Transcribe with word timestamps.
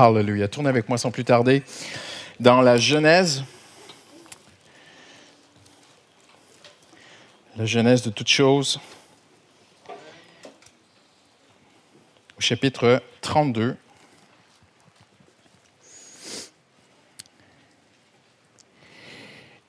Hallelujah. 0.00 0.46
Tournez 0.46 0.68
avec 0.68 0.88
moi 0.88 0.96
sans 0.96 1.10
plus 1.10 1.24
tarder 1.24 1.64
dans 2.38 2.60
la 2.60 2.76
Genèse. 2.76 3.42
La 7.56 7.66
Genèse 7.66 8.02
de 8.02 8.10
toutes 8.10 8.28
choses. 8.28 8.78
Au 9.88 12.40
chapitre 12.40 13.02
32. 13.22 13.76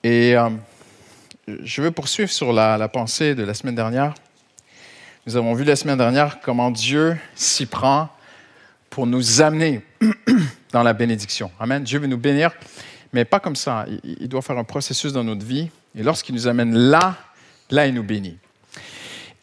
Et 0.03 0.35
euh, 0.35 0.51
je 1.48 1.81
veux 1.81 1.89
poursuivre 1.89 2.29
sur 2.29 2.53
la, 2.53 2.77
la 2.77 2.87
pensée 2.87 3.34
de 3.34 3.41
la 3.41 3.55
semaine 3.55 3.73
dernière. 3.73 4.13
Nous 5.25 5.35
avons 5.35 5.55
vu 5.55 5.63
la 5.63 5.75
semaine 5.75 5.98
dernière 5.98 6.39
comment 6.39 6.70
Dieu 6.70 7.17
s'y 7.34 7.65
prend 7.65 8.09
pour 8.89 9.07
nous 9.07 9.41
amener 9.41 9.81
dans 10.71 10.84
la 10.84 10.93
bénédiction. 10.93 11.52
Amen. 11.59 11.84
Dieu 11.84 11.99
veut 11.99 12.07
nous 12.07 12.17
bénir, 12.17 12.52
mais 13.13 13.25
pas 13.25 13.39
comme 13.39 13.55
ça. 13.55 13.85
Il 14.03 14.27
doit 14.27 14.41
faire 14.41 14.57
un 14.57 14.63
processus 14.63 15.13
dans 15.13 15.23
notre 15.23 15.45
vie. 15.45 15.70
Et 15.98 16.04
lorsqu'il 16.04 16.35
nous 16.35 16.48
amène 16.48 16.76
là, 16.76 17.17
là, 17.71 17.87
il 17.87 17.93
nous 17.93 18.04
bénit. 18.04 18.37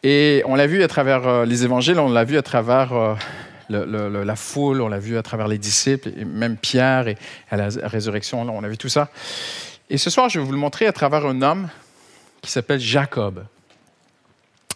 Et 0.03 0.43
on 0.45 0.55
l'a 0.55 0.67
vu 0.67 0.83
à 0.83 0.87
travers 0.87 1.27
euh, 1.27 1.45
les 1.45 1.63
évangiles, 1.63 1.99
on 1.99 2.09
l'a 2.09 2.23
vu 2.23 2.37
à 2.37 2.41
travers 2.41 2.93
euh, 2.93 3.15
la 3.69 4.35
foule, 4.35 4.81
on 4.81 4.87
l'a 4.87 4.99
vu 4.99 5.17
à 5.17 5.23
travers 5.23 5.47
les 5.47 5.57
disciples, 5.57 6.09
et 6.17 6.23
même 6.23 6.55
Pierre 6.55 7.07
et 7.07 7.17
à 7.49 7.57
la 7.57 7.69
résurrection, 7.83 8.41
on 8.41 8.63
a 8.63 8.67
vu 8.67 8.77
tout 8.77 8.89
ça. 8.89 9.09
Et 9.89 9.97
ce 9.97 10.09
soir, 10.09 10.29
je 10.29 10.39
vais 10.39 10.45
vous 10.45 10.51
le 10.51 10.57
montrer 10.57 10.85
à 10.85 10.93
travers 10.93 11.25
un 11.25 11.41
homme 11.41 11.67
qui 12.41 12.51
s'appelle 12.51 12.79
Jacob 12.79 13.43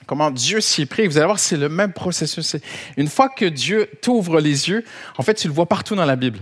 comment 0.06 0.32
Dieu 0.32 0.62
s'y 0.62 0.84
est 0.84 0.86
pris. 0.86 1.08
Vous 1.08 1.18
allez 1.18 1.26
voir, 1.26 1.40
c'est 1.40 1.58
le 1.58 1.70
même 1.70 1.94
processus. 1.94 2.56
Une 2.98 3.08
fois 3.08 3.30
que 3.30 3.46
Dieu 3.46 3.90
t'ouvre 4.02 4.40
les 4.40 4.70
yeux, 4.70 4.84
en 5.18 5.24
fait, 5.24 5.36
tu 5.36 5.48
le 5.48 5.54
vois 5.54 5.66
partout 5.66 5.96
dans 5.96 6.06
la 6.06 6.16
Bible. 6.16 6.40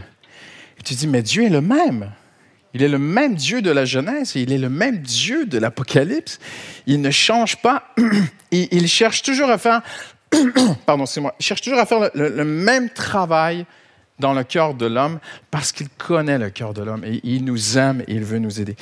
Et 0.80 0.84
tu 0.84 0.96
te 0.96 1.00
dis, 1.00 1.08
mais 1.08 1.22
Dieu 1.22 1.44
est 1.44 1.50
le 1.50 1.62
même. 1.62 2.12
Il 2.74 2.84
est 2.84 2.88
le 2.88 3.00
même 3.00 3.36
Dieu 3.36 3.62
de 3.62 3.72
la 3.72 3.86
Genèse 3.86 4.34
il 4.36 4.52
est 4.52 4.58
le 4.58 4.70
même 4.70 5.00
Dieu 5.00 5.46
de 5.46 5.58
l'Apocalypse. 5.58 6.40
Il 6.86 7.02
ne 7.02 7.12
change 7.12 7.58
pas. 7.58 7.94
il, 8.52 8.88
cherche 8.88 9.24
toujours 9.24 9.50
à 9.50 9.58
faire, 9.58 9.82
pardon, 10.86 11.06
c'est 11.06 11.22
moi, 11.22 11.36
cherche 11.40 11.62
toujours 11.62 11.80
à 11.80 11.86
faire 11.86 12.12
le, 12.14 12.30
le 12.30 12.46
même 12.46 12.90
travail 12.90 13.66
dans 14.20 14.34
le 14.34 14.44
cœur 14.44 14.74
de 14.76 14.86
l'homme 14.86 15.20
parce 15.50 15.72
qu'il 15.72 15.90
connaît 15.90 16.38
le 16.38 16.50
cœur 16.50 16.74
de 16.74 16.84
l'homme 16.84 17.04
et 17.04 17.22
il 17.24 17.46
nous 17.46 17.78
aime 17.78 18.02
et 18.08 18.14
il 18.14 18.24
veut 18.24 18.40
nous 18.40 18.62
aider. 18.62 18.76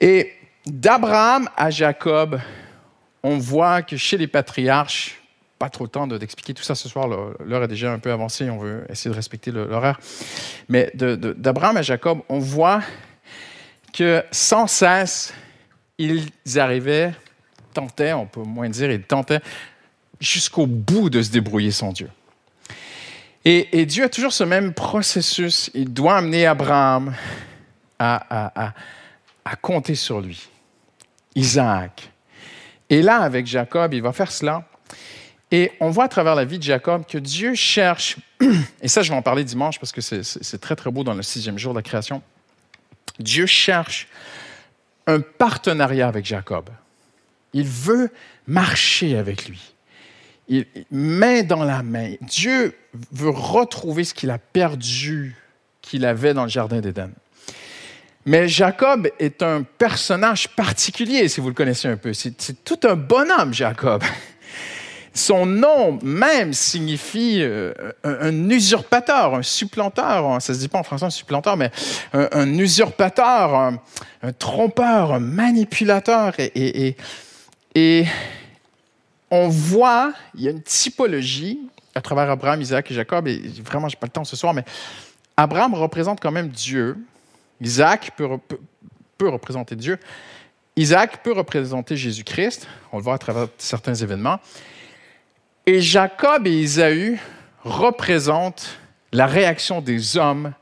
Et 0.00 0.32
d'Abraham 0.66 1.48
à 1.56 1.70
Jacob, 1.70 2.40
on 3.22 3.38
voit 3.38 3.82
que 3.82 3.96
chez 3.96 4.16
les 4.16 4.26
patriarches, 4.26 5.20
pas 5.58 5.68
trop 5.68 5.84
le 5.84 5.90
temps 5.90 6.06
d'expliquer 6.06 6.54
tout 6.54 6.62
ça 6.62 6.74
ce 6.74 6.88
soir, 6.88 7.08
l'heure 7.08 7.64
est 7.64 7.68
déjà 7.68 7.92
un 7.92 7.98
peu 7.98 8.12
avancée, 8.12 8.48
on 8.48 8.58
veut 8.58 8.84
essayer 8.88 9.10
de 9.10 9.16
respecter 9.16 9.50
l'horaire. 9.50 9.98
Mais 10.68 10.90
d'Abraham 10.94 11.76
à 11.78 11.82
Jacob, 11.82 12.20
on 12.28 12.38
voit 12.38 12.82
que 13.92 14.22
sans 14.30 14.66
cesse, 14.66 15.34
ils 15.98 16.30
arrivaient, 16.56 17.12
tentaient, 17.74 18.12
on 18.12 18.26
peut 18.26 18.42
moins 18.42 18.68
dire, 18.68 18.90
ils 18.90 19.02
tentaient 19.02 19.40
jusqu'au 20.20 20.66
bout 20.66 21.10
de 21.10 21.22
se 21.22 21.30
débrouiller 21.30 21.72
sans 21.72 21.92
Dieu. 21.92 22.10
Et, 23.44 23.86
Dieu 23.86 24.04
a 24.04 24.08
toujours 24.10 24.32
ce 24.32 24.44
même 24.44 24.74
processus. 24.74 25.70
Il 25.72 25.92
doit 25.92 26.18
amener 26.18 26.44
Abraham 26.44 27.14
à 27.98 28.74
compter 29.62 29.94
sur 29.94 30.20
lui. 30.20 30.48
Isaac, 31.34 32.10
et 32.90 33.02
là, 33.02 33.18
avec 33.20 33.46
Jacob, 33.46 33.92
il 33.94 34.02
va 34.02 34.12
faire 34.12 34.32
cela. 34.32 34.68
Et 35.50 35.72
on 35.80 35.90
voit 35.90 36.04
à 36.04 36.08
travers 36.08 36.34
la 36.34 36.44
vie 36.44 36.58
de 36.58 36.62
Jacob 36.62 37.06
que 37.06 37.18
Dieu 37.18 37.54
cherche, 37.54 38.18
et 38.82 38.88
ça 38.88 39.02
je 39.02 39.10
vais 39.10 39.16
en 39.16 39.22
parler 39.22 39.44
dimanche 39.44 39.78
parce 39.78 39.92
que 39.92 40.00
c'est 40.00 40.58
très 40.60 40.76
très 40.76 40.90
beau 40.90 41.04
dans 41.04 41.14
le 41.14 41.22
sixième 41.22 41.58
jour 41.58 41.72
de 41.72 41.78
la 41.78 41.82
création, 41.82 42.22
Dieu 43.18 43.46
cherche 43.46 44.08
un 45.06 45.20
partenariat 45.20 46.06
avec 46.06 46.26
Jacob. 46.26 46.68
Il 47.54 47.66
veut 47.66 48.10
marcher 48.46 49.16
avec 49.16 49.48
lui. 49.48 49.72
Il, 50.48 50.66
main 50.90 51.42
dans 51.42 51.64
la 51.64 51.82
main. 51.82 52.14
Dieu 52.20 52.76
veut 53.12 53.30
retrouver 53.30 54.04
ce 54.04 54.12
qu'il 54.12 54.30
a 54.30 54.38
perdu, 54.38 55.34
qu'il 55.80 56.04
avait 56.04 56.34
dans 56.34 56.44
le 56.44 56.50
jardin 56.50 56.80
d'Éden. 56.80 57.10
Mais 58.28 58.46
Jacob 58.46 59.08
est 59.18 59.42
un 59.42 59.62
personnage 59.62 60.50
particulier, 60.50 61.28
si 61.28 61.40
vous 61.40 61.48
le 61.48 61.54
connaissez 61.54 61.88
un 61.88 61.96
peu. 61.96 62.12
C'est 62.12 62.62
tout 62.62 62.78
un 62.84 62.94
bonhomme, 62.94 63.54
Jacob. 63.54 64.04
Son 65.14 65.46
nom 65.46 65.98
même 66.02 66.52
signifie 66.52 67.38
euh, 67.40 67.72
un, 68.04 68.50
usurpateur, 68.50 69.34
un 69.34 69.42
supplanteur. 69.42 70.42
Ça 70.42 70.52
se 70.52 70.58
dit 70.58 70.68
pas 70.68 70.78
en 70.78 70.82
français 70.82 71.06
un 71.06 71.10
supplanteur, 71.10 71.56
mais 71.56 71.70
un, 72.12 72.58
usurpateur, 72.58 73.54
un, 73.54 74.32
trompeur, 74.38 75.14
un 75.14 75.20
manipulateur. 75.20 76.34
Et, 76.38 76.96
et, 77.74 78.06
on 79.30 79.48
voit, 79.48 80.12
il 80.34 80.42
y 80.42 80.48
a 80.48 80.50
une 80.50 80.62
typologie 80.62 81.60
à 81.94 82.02
travers 82.02 82.28
Abraham, 82.28 82.60
Isaac 82.60 82.90
et 82.90 82.94
Jacob. 82.94 83.26
Et 83.26 83.40
vraiment, 83.64 83.88
je 83.88 83.96
n'ai 83.96 84.00
pas 84.00 84.06
le 84.06 84.12
temps 84.12 84.24
ce 84.24 84.36
soir, 84.36 84.52
mais 84.52 84.64
Abraham 85.34 85.72
représente 85.72 86.20
quand 86.20 86.32
même 86.32 86.48
Dieu. 86.48 86.98
Isaac 87.60 88.12
peut, 88.16 88.28
représenter 89.28 89.76
Dieu. 89.76 89.98
Isaac 90.76 91.22
peut 91.22 91.32
représenter 91.32 91.96
Jésus-Christ. 91.96 92.68
On 92.92 92.98
le 92.98 93.02
voit 93.02 93.14
à 93.14 93.18
travers 93.18 93.48
certains 93.58 93.94
événements. 93.94 94.40
Et 95.66 95.80
Jacob 95.80 96.46
et 96.46 96.60
Isaü 96.60 97.18
représentent 97.64 98.78
la 99.12 99.26
réaction 99.26 99.80
des 99.80 100.16
hommes 100.16 100.52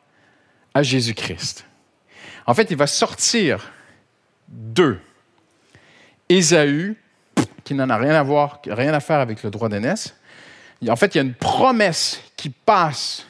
à 0.75 0.83
Jésus-Christ. 0.83 1.67
En 2.47 2.55
fait, 2.55 2.71
il 2.71 2.77
va 2.77 2.87
sortir 2.87 3.73
d'eux. 4.49 5.01
Ésaü, 6.29 6.97
qui 7.65 7.75
n'en 7.75 7.91
a 7.91 7.97
rien 7.97 8.15
à 8.15 8.23
voir, 8.23 8.61
rien 8.67 8.95
à 8.95 9.01
faire 9.01 9.21
avec 9.21 9.43
le 9.43 9.51
droit 9.51 9.69
d'aînesse. 9.69 10.15
En 10.89 10.97
fait, 10.97 11.15
il 11.15 11.19
y 11.19 11.21
a 11.21 11.25
une 11.25 11.35
promesse 11.35 12.21
qui 12.37 12.51
passe 12.51 13.27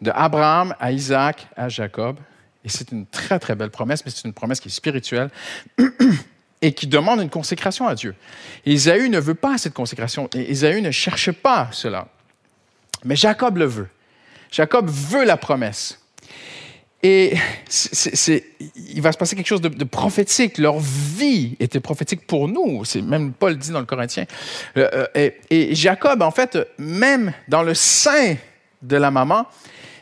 de 0.00 0.10
Abraham 0.14 0.74
à 0.78 0.92
Isaac 0.92 1.46
à 1.56 1.68
Jacob. 1.68 2.18
Et 2.66 2.68
c'est 2.68 2.90
une 2.90 3.06
très, 3.06 3.38
très 3.38 3.54
belle 3.54 3.70
promesse, 3.70 4.04
mais 4.04 4.10
c'est 4.10 4.26
une 4.26 4.32
promesse 4.32 4.58
qui 4.58 4.68
est 4.68 4.72
spirituelle 4.72 5.30
et 6.62 6.72
qui 6.72 6.88
demande 6.88 7.20
une 7.20 7.30
consécration 7.30 7.86
à 7.86 7.94
Dieu. 7.94 8.16
Et 8.66 8.74
ne 8.74 9.20
veut 9.20 9.36
pas 9.36 9.56
cette 9.56 9.72
consécration. 9.72 10.28
Et 10.34 10.52
ne 10.80 10.90
cherche 10.90 11.30
pas 11.30 11.68
cela. 11.70 12.08
Mais 13.04 13.14
Jacob 13.14 13.56
le 13.56 13.66
veut. 13.66 13.88
Jacob 14.50 14.90
veut 14.90 15.24
la 15.24 15.36
promesse. 15.36 16.00
Et 17.04 17.36
il 18.74 19.00
va 19.00 19.12
se 19.12 19.18
passer 19.18 19.36
quelque 19.36 19.46
chose 19.46 19.60
de, 19.60 19.84
prophétique. 19.84 20.58
Leur 20.58 20.80
vie 20.80 21.56
était 21.60 21.78
prophétique 21.78 22.26
pour 22.26 22.48
nous. 22.48 22.84
C'est 22.84 23.00
même 23.00 23.32
Paul 23.32 23.56
dit 23.56 23.70
dans 23.70 23.78
le 23.78 23.86
Corinthien. 23.86 24.24
Euh, 24.76 24.90
euh, 24.92 25.06
et, 25.14 25.36
et, 25.50 25.74
Jacob, 25.76 26.20
en 26.20 26.32
fait, 26.32 26.58
même 26.78 27.32
dans 27.46 27.62
le 27.62 27.74
sein 27.74 28.34
de 28.82 28.96
la 28.96 29.12
maman, 29.12 29.46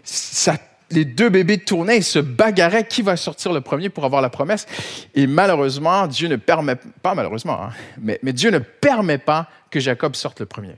ça 0.02 0.56
les 0.94 1.04
deux 1.04 1.28
bébés 1.28 1.58
tournaient 1.58 1.98
et 1.98 2.02
se 2.02 2.18
bagarraient 2.18 2.86
qui 2.86 3.02
va 3.02 3.16
sortir 3.16 3.52
le 3.52 3.60
premier 3.60 3.88
pour 3.88 4.04
avoir 4.04 4.22
la 4.22 4.30
promesse. 4.30 4.66
Et 5.14 5.26
malheureusement, 5.26 6.06
Dieu 6.06 6.28
ne 6.28 6.36
permet 6.36 6.76
pas, 7.02 7.14
malheureusement, 7.14 7.60
hein, 7.62 7.70
mais, 7.98 8.18
Dieu 8.32 8.50
ne 8.50 8.58
permet 8.58 9.18
pas 9.18 9.48
que 9.70 9.80
Jacob 9.80 10.14
sorte 10.14 10.40
le 10.40 10.46
premier. 10.46 10.76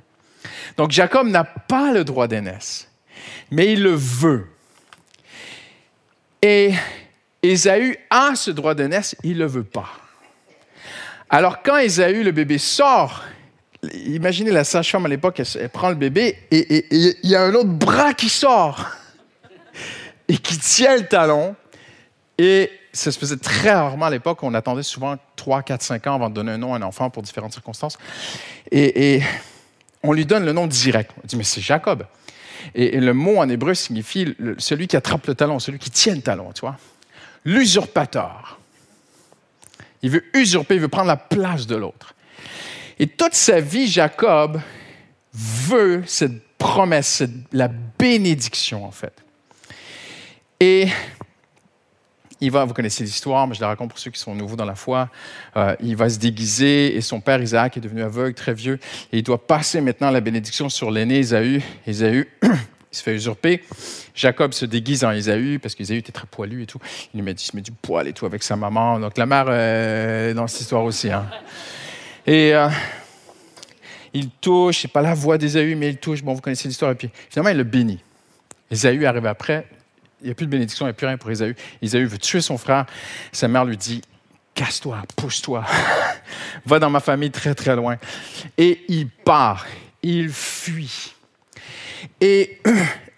Donc 0.76 0.90
Jacob 0.90 1.28
n'a 1.28 1.44
pas 1.44 1.92
le 1.92 2.04
droit 2.04 2.26
d'aînesse, 2.26 2.88
mais 3.50 3.72
il 3.72 3.82
le 3.82 3.94
veut. 3.94 4.46
Et 6.42 6.72
Ésaü 7.42 7.98
a 8.10 8.34
ce 8.34 8.50
droit 8.50 8.74
d'aînesse, 8.74 9.16
il 9.22 9.34
ne 9.34 9.40
le 9.40 9.46
veut 9.46 9.64
pas. 9.64 9.90
Alors 11.28 11.62
quand 11.62 11.78
Ésaü, 11.78 12.22
le 12.22 12.30
bébé, 12.30 12.58
sort, 12.58 13.24
imaginez 13.92 14.50
la 14.50 14.64
sage-femme 14.64 15.06
à 15.06 15.08
l'époque, 15.08 15.40
elle, 15.40 15.68
prend 15.68 15.88
le 15.88 15.96
bébé 15.96 16.38
et 16.50 16.86
il 16.90 17.30
y 17.30 17.34
a 17.34 17.42
un 17.42 17.54
autre 17.54 17.70
bras 17.70 18.14
qui 18.14 18.28
sort 18.28 18.90
et 20.28 20.36
qui 20.36 20.58
tient 20.58 20.96
le 20.96 21.06
talon. 21.06 21.54
Et 22.38 22.70
ça 22.92 23.12
se 23.12 23.18
faisait 23.18 23.36
très 23.36 23.72
rarement 23.72 24.06
à 24.06 24.10
l'époque. 24.10 24.42
On 24.42 24.54
attendait 24.54 24.82
souvent 24.82 25.16
3, 25.36 25.62
4, 25.62 25.82
5 25.82 26.06
ans 26.06 26.14
avant 26.14 26.30
de 26.30 26.34
donner 26.34 26.52
un 26.52 26.58
nom 26.58 26.74
à 26.74 26.78
un 26.78 26.82
enfant 26.82 27.10
pour 27.10 27.22
différentes 27.22 27.52
circonstances. 27.52 27.98
Et, 28.70 29.22
on 30.02 30.12
lui 30.12 30.26
donne 30.26 30.44
le 30.44 30.52
nom 30.52 30.66
direct. 30.66 31.10
On 31.22 31.26
dit, 31.26 31.36
mais 31.36 31.44
c'est 31.44 31.60
Jacob. 31.60 32.06
Et, 32.74 33.00
le 33.00 33.12
mot 33.12 33.38
en 33.38 33.48
hébreu 33.48 33.74
signifie 33.74 34.34
celui 34.58 34.86
qui 34.86 34.96
attrape 34.96 35.26
le 35.26 35.34
talon, 35.34 35.58
celui 35.58 35.78
qui 35.78 35.90
tient 35.90 36.14
le 36.14 36.22
talon, 36.22 36.52
tu 36.52 36.60
vois. 36.60 36.76
L'usurpateur. 37.44 38.58
Il 40.02 40.10
veut 40.10 40.24
usurper, 40.34 40.74
il 40.74 40.80
veut 40.80 40.88
prendre 40.88 41.08
la 41.08 41.16
place 41.16 41.66
de 41.66 41.76
l'autre. 41.76 42.14
Et 42.98 43.06
toute 43.06 43.34
sa 43.34 43.60
vie, 43.60 43.86
Jacob 43.86 44.60
veut 45.32 46.02
cette 46.06 46.46
promesse, 46.56 47.22
la 47.52 47.68
bénédiction, 47.68 48.84
en 48.84 48.90
fait. 48.90 49.12
Et 50.60 50.88
il 52.40 52.50
va, 52.50 52.64
vous 52.64 52.74
connaissez 52.74 53.02
l'histoire, 53.02 53.46
mais 53.46 53.54
je 53.54 53.60
la 53.60 53.68
raconte 53.68 53.90
pour 53.90 53.98
ceux 53.98 54.10
qui 54.10 54.20
sont 54.20 54.34
nouveaux 54.34 54.56
dans 54.56 54.64
la 54.64 54.74
foi. 54.74 55.08
Euh, 55.56 55.74
il 55.80 55.96
va 55.96 56.08
se 56.08 56.18
déguiser 56.18 56.96
et 56.96 57.00
son 57.00 57.20
père 57.20 57.40
Isaac 57.40 57.76
est 57.76 57.80
devenu 57.80 58.02
aveugle, 58.02 58.34
très 58.34 58.52
vieux, 58.52 58.78
et 59.12 59.18
il 59.18 59.22
doit 59.22 59.46
passer 59.46 59.80
maintenant 59.80 60.10
la 60.10 60.20
bénédiction 60.20 60.68
sur 60.68 60.90
l'aîné 60.90 61.18
Ésaü. 61.18 61.62
Ésaü, 61.86 62.28
il 62.42 62.48
se 62.90 63.02
fait 63.02 63.14
usurper. 63.14 63.62
Jacob 64.14 64.52
se 64.52 64.66
déguise 64.66 65.04
en 65.04 65.12
Ésaü 65.12 65.58
parce 65.58 65.74
qu'Ésaü 65.74 65.98
était 65.98 66.12
très 66.12 66.26
poilu 66.26 66.62
et 66.62 66.66
tout. 66.66 66.78
Il, 67.14 67.22
met, 67.22 67.32
il 67.32 67.56
met 67.56 67.62
du 67.62 67.72
poil 67.72 68.08
et 68.08 68.12
tout 68.12 68.26
avec 68.26 68.42
sa 68.42 68.56
maman. 68.56 69.00
Donc 69.00 69.16
la 69.16 69.26
mère 69.26 69.50
est 69.50 70.34
dans 70.34 70.46
cette 70.46 70.62
histoire 70.62 70.84
aussi. 70.84 71.10
Hein. 71.10 71.26
Et 72.26 72.54
euh, 72.54 72.68
il 74.12 74.30
touche, 74.30 74.82
c'est 74.82 74.88
pas 74.88 75.02
la 75.02 75.14
voix 75.14 75.38
d'Ésaü, 75.38 75.74
mais 75.74 75.90
il 75.90 75.98
touche. 75.98 76.22
Bon, 76.22 76.34
vous 76.34 76.40
connaissez 76.40 76.68
l'histoire. 76.68 76.92
Et 76.92 76.96
puis 76.96 77.10
finalement, 77.30 77.50
il 77.50 77.56
le 77.56 77.64
bénit. 77.64 78.00
Ésaü 78.70 79.06
arrive 79.06 79.26
après. 79.26 79.66
Il 80.20 80.26
n'y 80.26 80.30
a 80.30 80.34
plus 80.34 80.46
de 80.46 80.50
bénédiction, 80.50 80.86
il 80.86 80.88
n'y 80.88 80.90
a 80.90 80.94
plus 80.94 81.06
rien 81.06 81.16
pour 81.16 81.30
Ésaü. 81.30 81.54
Ésaü 81.82 82.04
veut 82.04 82.18
tuer 82.18 82.40
son 82.40 82.58
frère. 82.58 82.86
Sa 83.32 83.48
mère 83.48 83.64
lui 83.64 83.76
dit 83.76 84.02
Casse-toi, 84.54 85.02
pousse-toi, 85.16 85.64
va 86.66 86.78
dans 86.78 86.88
ma 86.88 87.00
famille 87.00 87.30
très 87.30 87.54
très 87.54 87.76
loin. 87.76 87.98
Et 88.56 88.84
il 88.88 89.10
part, 89.10 89.66
il 90.02 90.30
fuit. 90.30 91.14
Et 92.20 92.62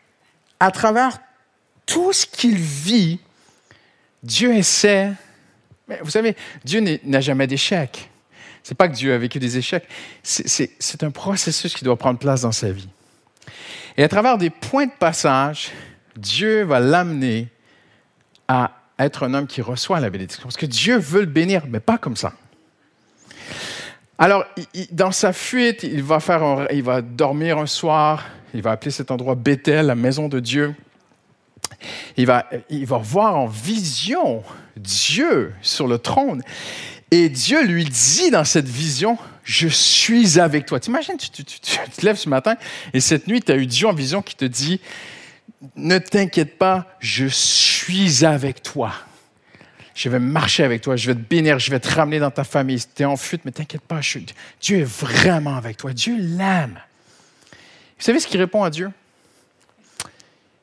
à 0.61 0.71
travers 0.73 1.21
tout 1.87 2.13
ce 2.13 2.27
qu'il 2.27 2.57
vit, 2.57 3.21
Dieu 4.23 4.55
essaie. 4.57 5.13
Mais 5.87 6.01
vous 6.03 6.11
savez, 6.11 6.37
Dieu 6.65 6.83
n'a 7.05 7.21
jamais 7.21 7.47
d'échec. 7.47 8.11
C'est 8.65 8.75
pas 8.75 8.89
que 8.89 8.95
Dieu 8.95 9.15
a 9.15 9.19
vécu 9.19 9.39
des 9.39 9.57
échecs, 9.57 9.89
c'est 10.23 11.03
un 11.03 11.11
processus 11.11 11.75
qui 11.75 11.85
doit 11.85 11.97
prendre 11.97 12.19
place 12.19 12.43
dans 12.43 12.53
sa 12.53 12.71
vie. 12.71 12.89
Et 13.97 14.03
à 14.03 14.09
travers 14.09 14.37
des 14.37 14.51
points 14.51 14.85
de 14.85 14.93
passage, 14.93 15.71
Dieu 16.19 16.65
va 16.65 16.81
l'amener 16.81 17.49
à 18.49 18.73
être 18.99 19.23
un 19.23 19.35
homme 19.35 19.47
qui 19.47 19.63
reçoit 19.63 20.01
la 20.01 20.11
bénédiction. 20.11 20.43
Parce 20.43 20.57
que 20.57 20.67
Dieu 20.67 20.99
veut 20.99 21.21
le 21.21 21.27
bénir, 21.27 21.63
mais 21.69 21.81
pas 21.81 21.99
comme 21.99 22.17
ça. 22.17 22.33
Alors, 24.19 24.45
dans 24.91 25.13
sa 25.13 25.33
fuite, 25.33 25.85
il 25.85 26.03
va, 26.03 26.19
faire 26.19 26.67
il 26.73 26.83
va 26.83 27.03
dormir 27.03 27.59
un 27.59 27.67
soir, 27.67 28.25
il 28.53 28.63
va 28.63 28.73
appeler 28.73 28.91
cet 28.91 29.13
endroit 29.13 29.37
Bethel, 29.37 29.87
la 29.87 29.95
maison 29.95 30.29
de 30.29 30.41
Dieu. 30.41 30.75
Il 32.17 32.27
va, 32.27 32.47
il 32.69 32.85
voir 32.87 33.37
en 33.37 33.47
vision 33.47 34.43
Dieu 34.77 35.55
sur 35.63 35.87
le 35.87 35.99
trône. 35.99 36.43
Et 37.13 37.29
Dieu 37.29 37.65
lui 37.65 37.85
dit 37.85 38.31
dans 38.31 38.45
cette 38.45 38.69
vision, 38.69 39.19
je 39.45 39.69
suis 39.69 40.41
avec 40.41 40.67
toi. 40.67 40.81
T'imagines, 40.81 41.17
tu, 41.17 41.31
tu, 41.31 41.45
tu, 41.45 41.61
tu, 41.61 41.79
te 41.79 42.05
lèves 42.05 42.17
ce 42.17 42.29
matin 42.29 42.57
et 42.93 43.01
cette 43.01 43.29
nuit, 43.29 43.41
tu 43.41 43.53
as 43.53 43.57
eu 43.57 43.67
Dieu 43.67 43.87
en 43.87 43.95
vision 43.95 44.21
qui 44.21 44.35
te 44.35 44.45
dit, 44.45 44.81
ne 45.77 45.99
t'inquiète 45.99 46.59
pas, 46.59 46.87
je 47.01 47.27
suis 47.27 48.25
avec 48.25 48.63
toi. 48.63 48.93
Je 49.95 50.09
vais 50.09 50.21
marcher 50.21 50.63
avec 50.63 50.81
toi, 50.81 50.95
je 50.95 51.09
vais 51.09 51.15
te 51.15 51.29
bénir, 51.29 51.59
je 51.59 51.71
vais 51.73 51.81
te 51.81 51.93
ramener 51.93 52.21
dans 52.21 52.31
ta 52.31 52.45
famille. 52.45 52.81
Tu 52.95 53.03
es 53.03 53.05
en 53.05 53.17
fuite, 53.17 53.45
mais 53.45 53.51
t'inquiète 53.51 53.83
pas, 53.83 54.01
Dieu 54.61 54.79
est 54.79 54.85
vraiment 54.85 55.57
avec 55.57 55.77
toi. 55.77 55.93
Dieu 55.93 56.17
l'aime. 56.17 56.81
Vous 57.99 58.05
savez 58.05 58.21
ce 58.21 58.29
qu'il 58.29 58.41
répond 58.41 58.63
à 58.63 58.71
Dieu? 58.71 58.93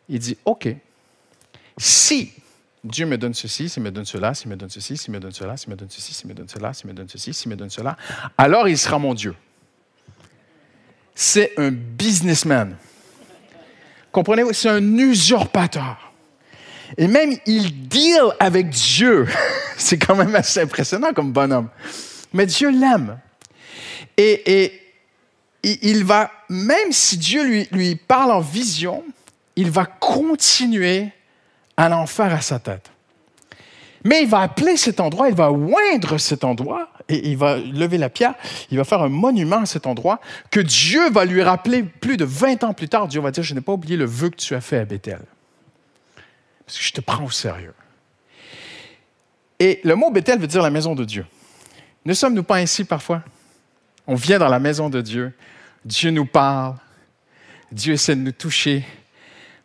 Il 0.08 0.20
dit, 0.20 0.38
OK, 0.46 0.70
si 1.78 2.32
Dieu 2.82 3.06
me 3.06 3.18
donne 3.18 3.34
ceci, 3.34 3.68
s'il 3.68 3.84
me 3.84 3.92
donne 3.92 4.06
cela, 4.06 4.34
s'il 4.34 4.50
me 4.50 4.56
donne 4.56 4.70
ceci, 4.70 4.96
s'il 4.96 5.12
me 5.12 5.20
donne 5.20 5.32
cela, 5.34 5.58
s'il 5.58 5.70
me 5.70 5.76
donne 5.76 5.90
ceci, 5.90 6.14
s'il 6.14 6.30
me 6.30 6.34
donne 6.34 6.48
cela, 6.48 6.74
s'il 6.74 6.88
me 6.88 6.94
donne 6.94 7.10
ceci, 7.10 7.34
s'il 7.34 7.50
me 7.50 7.56
donne 7.56 7.70
cela, 7.70 7.98
alors 8.38 8.70
il 8.70 8.78
sera 8.78 9.00
mon 9.00 9.14
Dieu. 9.14 9.36
C'est 11.14 11.54
un 11.58 11.72
businessman. 11.72 12.78
Comprenez-vous? 14.16 14.54
C'est 14.54 14.70
un 14.70 14.98
usurpateur. 14.98 16.14
Et 16.98 17.06
même, 17.10 17.36
il 17.46 17.90
deal 17.90 18.22
avec 18.40 18.70
Dieu. 18.70 19.28
C'est 19.78 19.98
quand 19.98 20.16
même 20.16 20.34
assez 20.34 20.62
impressionnant 20.62 21.12
comme 21.12 21.34
bonhomme. 21.34 21.68
Mais 22.32 22.46
Dieu 22.46 22.70
l'aime. 22.70 23.20
Et, 24.16 24.72
il 25.64 26.06
va, 26.06 26.32
même 26.48 26.94
si 26.94 27.18
Dieu 27.18 27.44
lui, 27.44 27.68
lui 27.74 27.98
parle 27.98 28.32
en 28.32 28.40
vision, 28.40 29.04
il 29.58 29.70
va 29.70 29.86
continuer 29.86 31.10
à 31.76 31.94
en 31.94 32.08
faire 32.08 32.34
à 32.34 32.40
sa 32.40 32.58
tête. 32.58 32.90
Mais 34.06 34.22
il 34.22 34.30
va 34.30 34.42
appeler 34.42 34.78
cet 34.78 35.00
endroit, 35.00 35.30
il 35.30 35.36
va 35.36 35.52
oindre 35.52 36.20
cet 36.20 36.44
endroit, 36.44 36.90
et 37.10 37.28
il 37.28 37.38
va 37.38 37.58
lever 37.58 37.98
la 37.98 38.10
pierre, 38.10 38.36
il 38.70 38.78
va 38.78 38.84
faire 38.84 39.02
un 39.02 39.10
monument 39.10 39.62
à 39.62 39.66
cet 39.66 39.88
endroit 39.88 40.22
que 40.52 40.60
Dieu 40.60 41.10
va 41.10 41.26
lui 41.26 41.42
rappeler 41.42 41.82
plus 41.82 42.16
de 42.16 42.24
20 42.24 42.64
ans 42.64 42.74
plus 42.74 42.88
tard. 42.88 43.08
Dieu 43.08 43.20
va 43.20 43.32
dire, 43.32 43.44
je 43.44 43.56
n'ai 43.56 43.62
pas 43.62 43.74
oublié 43.74 43.98
le 43.98 44.06
vœu 44.06 44.30
que 44.30 44.36
tu 44.36 44.54
as 44.54 44.62
fait 44.62 44.78
à 44.78 44.86
Bethel. 44.86 45.22
Parce 46.66 46.78
que 46.78 46.84
je 46.84 46.94
te 46.94 47.02
prends 47.02 47.26
au 47.26 47.32
sérieux. 47.32 47.74
Et 49.60 49.82
le 49.84 49.96
mot 49.96 50.12
Bethel 50.12 50.40
veut 50.40 50.48
dire 50.48 50.62
la 50.62 50.70
maison 50.70 50.94
de 50.94 51.04
Dieu. 51.04 51.26
Ne 52.06 52.14
sommes-nous 52.14 52.44
pas 52.44 52.58
ainsi 52.58 52.84
parfois? 52.84 53.24
On 54.06 54.14
vient 54.14 54.38
dans 54.38 54.50
la 54.50 54.60
maison 54.60 54.90
de 54.90 55.02
Dieu, 55.02 55.34
Dieu 55.84 56.12
nous 56.12 56.26
parle, 56.26 56.76
Dieu 57.72 57.94
essaie 57.94 58.16
de 58.16 58.22
nous 58.22 58.32
toucher, 58.32 58.86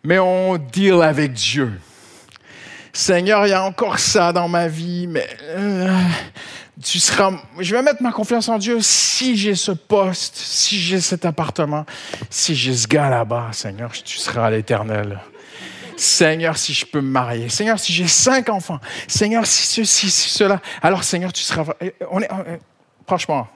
mais 0.02 0.18
on 0.18 0.56
deal 0.56 1.02
avec 1.02 1.34
Dieu. 1.34 1.72
Seigneur, 2.92 3.46
il 3.46 3.50
y 3.50 3.52
a 3.52 3.62
encore 3.62 3.98
ça 3.98 4.32
dans 4.32 4.48
ma 4.48 4.66
vie, 4.66 5.06
mais 5.06 5.28
euh, 5.44 5.96
tu 6.82 6.98
seras. 6.98 7.32
Je 7.58 7.74
vais 7.74 7.82
mettre 7.82 8.02
ma 8.02 8.12
confiance 8.12 8.48
en 8.48 8.58
Dieu 8.58 8.78
si 8.80 9.36
j'ai 9.36 9.54
ce 9.54 9.72
poste, 9.72 10.36
si 10.36 10.78
j'ai 10.78 11.00
cet 11.00 11.24
appartement, 11.24 11.86
si 12.28 12.54
j'ai 12.54 12.74
ce 12.74 12.88
gars 12.88 13.08
là-bas, 13.08 13.50
Seigneur, 13.52 13.92
tu 13.92 14.18
seras 14.18 14.46
à 14.46 14.50
l'éternel. 14.50 15.20
Seigneur, 15.96 16.56
si 16.56 16.72
je 16.72 16.86
peux 16.86 17.02
me 17.02 17.10
marier. 17.10 17.50
Seigneur, 17.50 17.78
si 17.78 17.92
j'ai 17.92 18.08
cinq 18.08 18.48
enfants. 18.48 18.80
Seigneur, 19.06 19.44
si 19.44 19.66
ceci, 19.66 20.10
si 20.10 20.30
cela. 20.30 20.60
Alors, 20.82 21.04
Seigneur, 21.04 21.32
tu 21.32 21.42
seras. 21.42 21.64
Est, 21.80 21.94
franchement, 23.06 23.46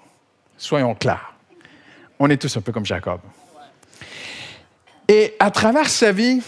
soyons 0.59 0.95
clairs. 0.95 1.33
On 2.19 2.29
est 2.29 2.37
tous 2.37 2.55
un 2.57 2.61
peu 2.61 2.71
comme 2.71 2.85
Jacob. 2.85 3.21
Et 5.09 5.35
à 5.39 5.51
travers 5.51 5.89
sa 5.89 6.13
vie, 6.13 6.43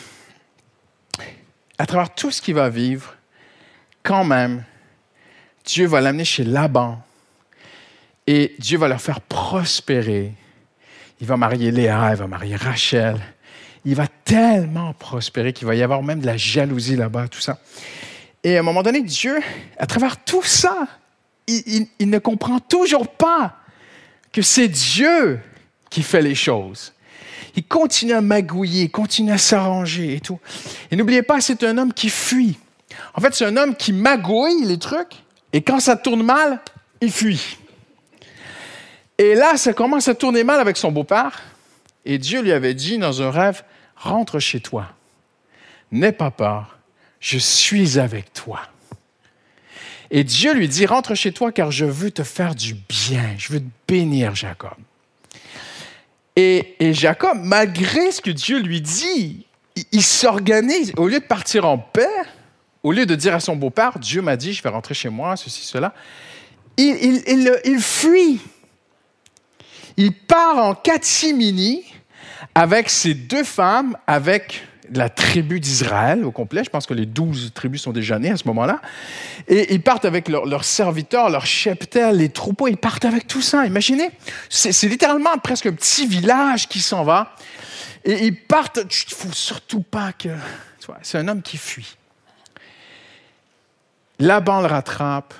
à 1.78 1.86
travers 1.86 2.14
tout 2.14 2.30
ce 2.30 2.40
qu'il 2.40 2.54
va 2.54 2.68
vivre, 2.68 3.14
quand 4.02 4.24
même, 4.24 4.64
Dieu 5.64 5.86
va 5.86 6.00
l'amener 6.00 6.24
chez 6.24 6.44
Laban 6.44 7.02
et 8.26 8.54
Dieu 8.58 8.78
va 8.78 8.88
leur 8.88 9.00
faire 9.00 9.20
prospérer. 9.20 10.32
Il 11.20 11.26
va 11.26 11.36
marier 11.36 11.70
Léa, 11.70 12.10
il 12.12 12.16
va 12.16 12.26
marier 12.26 12.56
Rachel. 12.56 13.20
Il 13.84 13.94
va 13.94 14.06
tellement 14.06 14.92
prospérer 14.94 15.52
qu'il 15.52 15.66
va 15.66 15.74
y 15.74 15.82
avoir 15.82 16.02
même 16.02 16.20
de 16.20 16.26
la 16.26 16.36
jalousie 16.36 16.96
là-bas, 16.96 17.28
tout 17.28 17.40
ça. 17.40 17.58
Et 18.42 18.56
à 18.56 18.60
un 18.60 18.62
moment 18.62 18.82
donné, 18.82 19.02
Dieu, 19.02 19.40
à 19.78 19.86
travers 19.86 20.22
tout 20.22 20.42
ça, 20.42 20.86
il, 21.46 21.86
il 21.98 22.10
ne 22.10 22.18
comprend 22.18 22.58
toujours 22.58 23.08
pas 23.08 23.56
que 24.32 24.42
c'est 24.42 24.68
Dieu 24.68 25.40
qui 25.90 26.02
fait 26.02 26.22
les 26.22 26.34
choses 26.34 26.92
il 27.56 27.64
continue 27.64 28.12
à 28.12 28.20
magouiller, 28.20 28.88
continue 28.88 29.32
à 29.32 29.38
s'arranger 29.38 30.14
et 30.14 30.20
tout. 30.20 30.38
Et 30.90 30.96
n'oubliez 30.96 31.22
pas, 31.22 31.40
c'est 31.40 31.64
un 31.64 31.78
homme 31.78 31.92
qui 31.92 32.10
fuit. 32.10 32.58
En 33.14 33.20
fait, 33.20 33.34
c'est 33.34 33.46
un 33.46 33.56
homme 33.56 33.74
qui 33.74 33.92
magouille 33.92 34.64
les 34.64 34.78
trucs, 34.78 35.24
et 35.52 35.62
quand 35.62 35.80
ça 35.80 35.96
tourne 35.96 36.22
mal, 36.22 36.60
il 37.00 37.10
fuit. 37.10 37.58
Et 39.18 39.34
là, 39.34 39.56
ça 39.56 39.72
commence 39.72 40.08
à 40.08 40.14
tourner 40.14 40.44
mal 40.44 40.60
avec 40.60 40.76
son 40.76 40.92
beau-père, 40.92 41.42
et 42.04 42.18
Dieu 42.18 42.42
lui 42.42 42.52
avait 42.52 42.74
dit 42.74 42.98
dans 42.98 43.22
un 43.22 43.30
rêve, 43.30 43.64
rentre 43.96 44.38
chez 44.38 44.60
toi, 44.60 44.92
n'aie 45.90 46.12
pas 46.12 46.30
peur, 46.30 46.78
je 47.20 47.38
suis 47.38 47.98
avec 47.98 48.32
toi. 48.32 48.60
Et 50.10 50.22
Dieu 50.22 50.54
lui 50.54 50.68
dit, 50.68 50.86
rentre 50.86 51.14
chez 51.14 51.32
toi 51.32 51.50
car 51.50 51.72
je 51.72 51.84
veux 51.84 52.10
te 52.10 52.22
faire 52.22 52.54
du 52.54 52.74
bien, 52.74 53.34
je 53.38 53.54
veux 53.54 53.60
te 53.60 53.70
bénir, 53.88 54.34
Jacob. 54.34 54.76
Et, 56.36 56.92
Jacob, 56.92 57.38
malgré 57.42 58.10
ce 58.12 58.20
que 58.20 58.30
Dieu 58.30 58.58
lui 58.58 58.82
dit, 58.82 59.46
il, 59.92 60.02
s'organise. 60.02 60.92
Au 60.96 61.08
lieu 61.08 61.18
de 61.18 61.24
partir 61.24 61.64
en 61.64 61.78
paix, 61.78 62.06
au 62.82 62.92
lieu 62.92 63.06
de 63.06 63.14
dire 63.14 63.34
à 63.34 63.40
son 63.40 63.56
beau-père, 63.56 63.98
Dieu 63.98 64.20
m'a 64.20 64.36
dit, 64.36 64.52
je 64.52 64.62
vais 64.62 64.68
rentrer 64.68 64.94
chez 64.94 65.08
moi, 65.08 65.36
ceci, 65.36 65.64
cela, 65.64 65.94
il, 66.76 67.22
il 67.64 67.80
fuit. 67.80 68.40
Il 69.96 70.12
part 70.12 70.58
en 70.58 70.74
catimini 70.74 71.84
avec 72.54 72.90
ses 72.90 73.14
deux 73.14 73.44
femmes, 73.44 73.96
avec 74.06 74.62
la 74.92 75.08
tribu 75.08 75.60
d'Israël 75.60 76.24
au 76.24 76.30
complet. 76.30 76.64
Je 76.64 76.70
pense 76.70 76.86
que 76.86 76.94
les 76.94 77.06
douze 77.06 77.52
tribus 77.54 77.82
sont 77.82 77.92
déjà 77.92 78.18
nées 78.18 78.30
à 78.30 78.36
ce 78.36 78.46
moment-là. 78.48 78.80
Et 79.48 79.74
ils 79.74 79.82
partent 79.82 80.04
avec 80.04 80.28
leurs 80.28 80.64
serviteurs, 80.64 81.30
leurs 81.30 81.46
cheptels, 81.46 82.16
les 82.16 82.28
troupeaux. 82.28 82.68
Ils 82.68 82.76
partent 82.76 83.04
avec 83.04 83.26
tout 83.26 83.42
ça. 83.42 83.66
Imaginez, 83.66 84.10
c'est 84.48 84.88
littéralement 84.88 85.36
presque 85.38 85.66
un 85.66 85.72
petit 85.72 86.06
village 86.06 86.68
qui 86.68 86.80
s'en 86.80 87.04
va. 87.04 87.34
Et 88.04 88.26
ils 88.26 88.36
partent. 88.36 88.80
Il 89.08 89.14
faut 89.14 89.32
surtout 89.32 89.82
pas 89.82 90.12
que. 90.12 90.30
C'est 91.02 91.18
un 91.18 91.28
homme 91.28 91.42
qui 91.42 91.56
fuit. 91.56 91.96
Laban 94.18 94.60
le 94.60 94.66
rattrape. 94.66 95.34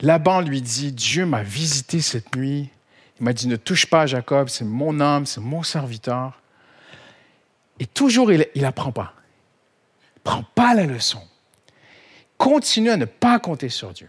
Laban 0.00 0.40
lui 0.40 0.62
dit 0.62 0.92
Dieu 0.92 1.26
m'a 1.26 1.42
visité 1.42 2.00
cette 2.00 2.34
nuit. 2.36 2.70
Il 3.18 3.24
m'a 3.24 3.32
dit 3.32 3.48
Ne 3.48 3.56
touche 3.56 3.86
pas 3.86 4.02
à 4.02 4.06
Jacob, 4.06 4.48
c'est 4.48 4.64
mon 4.64 5.00
homme, 5.00 5.26
c'est 5.26 5.40
mon 5.40 5.62
serviteur. 5.62 6.40
Et 7.78 7.86
toujours, 7.86 8.32
il 8.32 8.46
n'apprend 8.56 8.92
pas. 8.92 9.14
Prend 10.24 10.44
pas 10.54 10.74
la 10.74 10.84
leçon. 10.84 11.20
Continue 12.38 12.90
à 12.90 12.96
ne 12.96 13.04
pas 13.04 13.38
compter 13.38 13.68
sur 13.68 13.92
Dieu. 13.92 14.08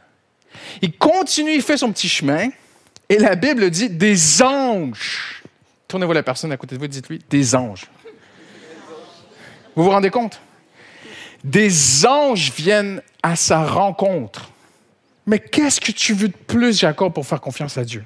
Il 0.82 0.98
continue, 0.98 1.54
il 1.54 1.62
fait 1.62 1.78
son 1.78 1.92
petit 1.92 2.10
chemin. 2.10 2.50
Et 3.10 3.18
la 3.18 3.36
Bible 3.36 3.70
dit 3.70 3.90
des 3.90 4.42
anges. 4.42 5.44
Tournez-vous 5.88 6.14
la 6.14 6.24
personne 6.24 6.52
à 6.52 6.58
côté 6.58 6.76
de 6.76 6.82
vous, 6.82 6.88
dites-lui 6.88 7.22
des 7.30 7.56
anges. 7.56 7.86
Vous 9.76 9.84
vous 9.84 9.92
rendez 9.92 10.10
compte? 10.10 10.42
Des 11.44 12.06
anges 12.06 12.52
viennent 12.52 13.02
à 13.24 13.36
sa 13.36 13.64
rencontre. 13.64 14.50
Mais 15.26 15.40
qu'est-ce 15.40 15.80
que 15.80 15.92
tu 15.92 16.14
veux 16.14 16.30
de 16.30 16.34
plus, 16.34 16.80
Jacob, 16.80 17.14
pour 17.14 17.26
faire 17.26 17.40
confiance 17.40 17.78
à 17.78 17.84
Dieu? 17.84 18.04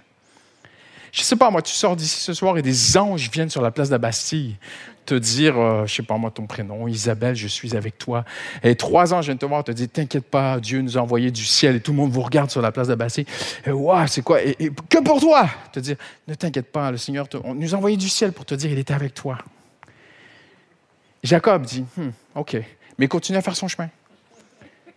Je 1.11 1.21
ne 1.21 1.23
sais 1.25 1.35
pas, 1.35 1.49
moi, 1.49 1.61
tu 1.61 1.73
sors 1.73 1.95
d'ici 1.95 2.19
ce 2.19 2.33
soir 2.33 2.57
et 2.57 2.61
des 2.61 2.97
anges 2.97 3.29
viennent 3.31 3.49
sur 3.49 3.61
la 3.61 3.71
place 3.71 3.89
de 3.89 3.93
la 3.93 3.99
Bastille 3.99 4.57
te 5.05 5.15
dire, 5.15 5.59
euh, 5.59 5.85
je 5.85 5.95
sais 5.95 6.03
pas 6.03 6.17
moi, 6.17 6.31
ton 6.31 6.45
prénom, 6.45 6.87
Isabelle, 6.87 7.35
je 7.35 7.47
suis 7.47 7.75
avec 7.75 7.97
toi. 7.97 8.23
Et 8.63 8.75
trois 8.75 9.13
anges 9.13 9.25
viennent 9.25 9.37
te 9.37 9.45
voir, 9.45 9.63
te 9.63 9.71
dire, 9.71 9.87
t'inquiète 9.91 10.25
pas, 10.25 10.59
Dieu 10.59 10.81
nous 10.81 10.97
a 10.97 11.01
envoyé 11.01 11.31
du 11.31 11.43
ciel 11.43 11.75
et 11.75 11.79
tout 11.79 11.91
le 11.91 11.97
monde 11.97 12.11
vous 12.11 12.21
regarde 12.21 12.49
sur 12.49 12.61
la 12.61 12.71
place 12.71 12.87
de. 12.87 12.97
Et, 13.65 13.71
wow, 13.71 14.07
c'est 14.07 14.21
quoi? 14.21 14.41
Et, 14.41 14.71
que 14.89 15.03
pour 15.03 15.19
toi? 15.19 15.49
Te 15.71 15.79
dire, 15.79 15.97
ne 16.27 16.33
t'inquiète 16.33 16.71
pas, 16.71 16.91
le 16.91 16.97
Seigneur 16.97 17.27
nous 17.43 17.73
a 17.73 17.77
envoyé 17.77 17.97
du 17.97 18.09
ciel 18.09 18.31
pour 18.31 18.45
te 18.45 18.55
dire, 18.55 18.71
il 18.71 18.79
était 18.79 18.93
avec 18.93 19.13
toi. 19.13 19.37
Jacob 21.23 21.65
dit, 21.65 21.85
hmm, 21.97 22.09
OK, 22.35 22.57
mais 22.97 23.07
continue 23.07 23.37
à 23.37 23.41
faire 23.41 23.55
son 23.55 23.67
chemin. 23.67 23.89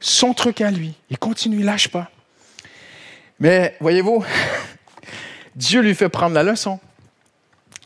Son 0.00 0.34
truc 0.34 0.60
à 0.60 0.70
lui. 0.70 0.94
Il 1.10 1.18
continue, 1.18 1.60
il 1.60 1.64
lâche 1.64 1.88
pas. 1.88 2.10
Mais 3.40 3.76
voyez-vous, 3.80 4.24
Dieu 5.56 5.80
lui 5.80 5.94
fait 5.94 6.08
prendre 6.08 6.34
la 6.34 6.42
leçon. 6.42 6.78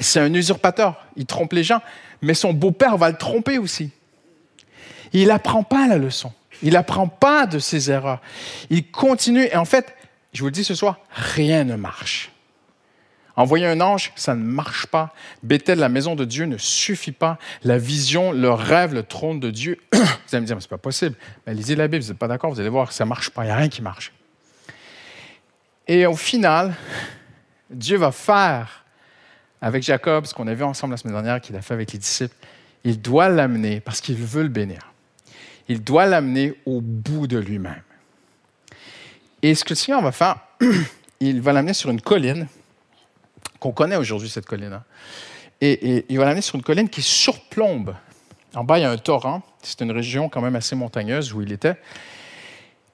C'est 0.01 0.21
un 0.21 0.33
usurpateur. 0.33 1.05
Il 1.17 1.27
trompe 1.27 1.53
les 1.53 1.65
gens, 1.65 1.81
mais 2.23 2.35
son 2.35 2.53
beau-père 2.53 2.97
va 2.97 3.11
le 3.11 3.17
tromper 3.17 3.59
aussi. 3.59 3.91
Il 5.13 5.29
n'apprend 5.29 5.63
pas 5.63 5.87
la 5.87 5.99
leçon. 5.99 6.33
Il 6.63 6.73
n'apprend 6.73 7.09
pas 7.09 7.47
de 7.47 7.59
ses 7.59 7.91
erreurs. 7.91 8.21
Il 8.71 8.91
continue. 8.91 9.45
Et 9.45 9.57
en 9.57 9.65
fait, 9.65 9.95
je 10.33 10.41
vous 10.41 10.47
le 10.47 10.53
dis 10.53 10.65
ce 10.65 10.75
soir, 10.75 10.99
rien 11.13 11.65
ne 11.65 11.77
marche. 11.77 12.31
Envoyer 13.37 13.67
un 13.67 13.81
ange, 13.81 14.13
ça 14.17 14.35
ne 14.35 14.43
marche 14.43 14.87
pas. 14.87 15.15
Bethel, 15.45 15.79
la 15.79 15.89
maison 15.89 16.17
de 16.17 16.25
Dieu, 16.25 16.47
ne 16.47 16.59
suffit 16.59 17.13
pas. 17.13 17.39
La 17.63 17.79
vision, 17.79 18.33
le 18.33 18.51
rêve, 18.51 18.95
le 18.95 19.05
trône 19.05 19.39
de 19.39 19.53
Dieu, 19.53 19.79
vous 19.93 20.01
allez 20.33 20.41
me 20.41 20.47
dire, 20.47 20.57
mais 20.57 20.61
c'est 20.61 20.69
pas 20.69 20.77
possible. 20.77 21.15
Mais 21.47 21.55
lisez 21.55 21.77
la 21.77 21.87
Bible, 21.87 22.03
vous 22.03 22.11
n'êtes 22.11 22.19
pas 22.19 22.27
d'accord, 22.27 22.51
vous 22.51 22.59
allez 22.59 22.69
voir 22.69 22.91
ça 22.91 23.05
ne 23.05 23.09
marche 23.09 23.31
pas. 23.31 23.45
Il 23.45 23.47
n'y 23.47 23.53
a 23.53 23.57
rien 23.57 23.69
qui 23.69 23.81
marche. 23.81 24.13
Et 25.87 26.05
au 26.05 26.17
final, 26.17 26.75
Dieu 27.71 27.97
va 27.97 28.11
faire 28.11 28.85
avec 29.61 29.83
Jacob 29.83 30.27
ce 30.27 30.35
qu'on 30.35 30.47
a 30.47 30.55
vu 30.55 30.65
ensemble 30.65 30.93
la 30.93 30.97
semaine 30.97 31.15
dernière 31.15 31.41
qu'il 31.41 31.57
a 31.57 31.63
fait 31.63 31.75
avec 31.75 31.93
les 31.93 31.99
disciples. 31.99 32.35
Il 32.85 33.01
doit 33.01 33.29
l'amener 33.29 33.81
parce 33.81 34.01
qu'il 34.01 34.17
veut 34.17 34.43
le 34.43 34.49
bénir. 34.49 34.93
Il 35.69 35.83
doit 35.83 36.07
l'amener 36.07 36.55
au 36.65 36.81
bout 36.81 37.27
de 37.27 37.39
lui-même. 37.39 37.83
Et 39.43 39.55
ce 39.55 39.65
que 39.65 39.71
le 39.71 39.77
Seigneur 39.77 40.03
va 40.03 40.13
faire, 40.13 40.37
il 41.21 41.41
va 41.41 41.53
l'amener 41.53 41.75
sur 41.75 41.91
une 41.91 42.01
colline 42.01 42.47
qu'on 43.61 43.73
connaît 43.73 43.97
aujourd'hui, 43.97 44.29
cette 44.29 44.47
colline. 44.47 44.73
Hein. 44.73 44.85
Et, 45.61 45.97
et, 45.97 46.07
il 46.09 46.19
va 46.19 46.25
l'amener 46.25 46.41
sur 46.41 46.55
une 46.55 46.63
colline 46.63 46.89
qui 46.89 47.03
surplombe. 47.03 47.95
En 48.55 48.65
bas, 48.65 48.79
il 48.79 48.83
y 48.83 48.85
a 48.85 48.91
un 48.91 48.97
torrent. 48.97 49.43
C'est 49.63 49.81
une 49.81 49.91
région 49.91 50.29
quand 50.29 50.41
même 50.41 50.57
assez 50.57 50.77
montagneuse 50.77 51.33
où 51.33 51.43
il 51.43 51.53
était. 51.53 51.77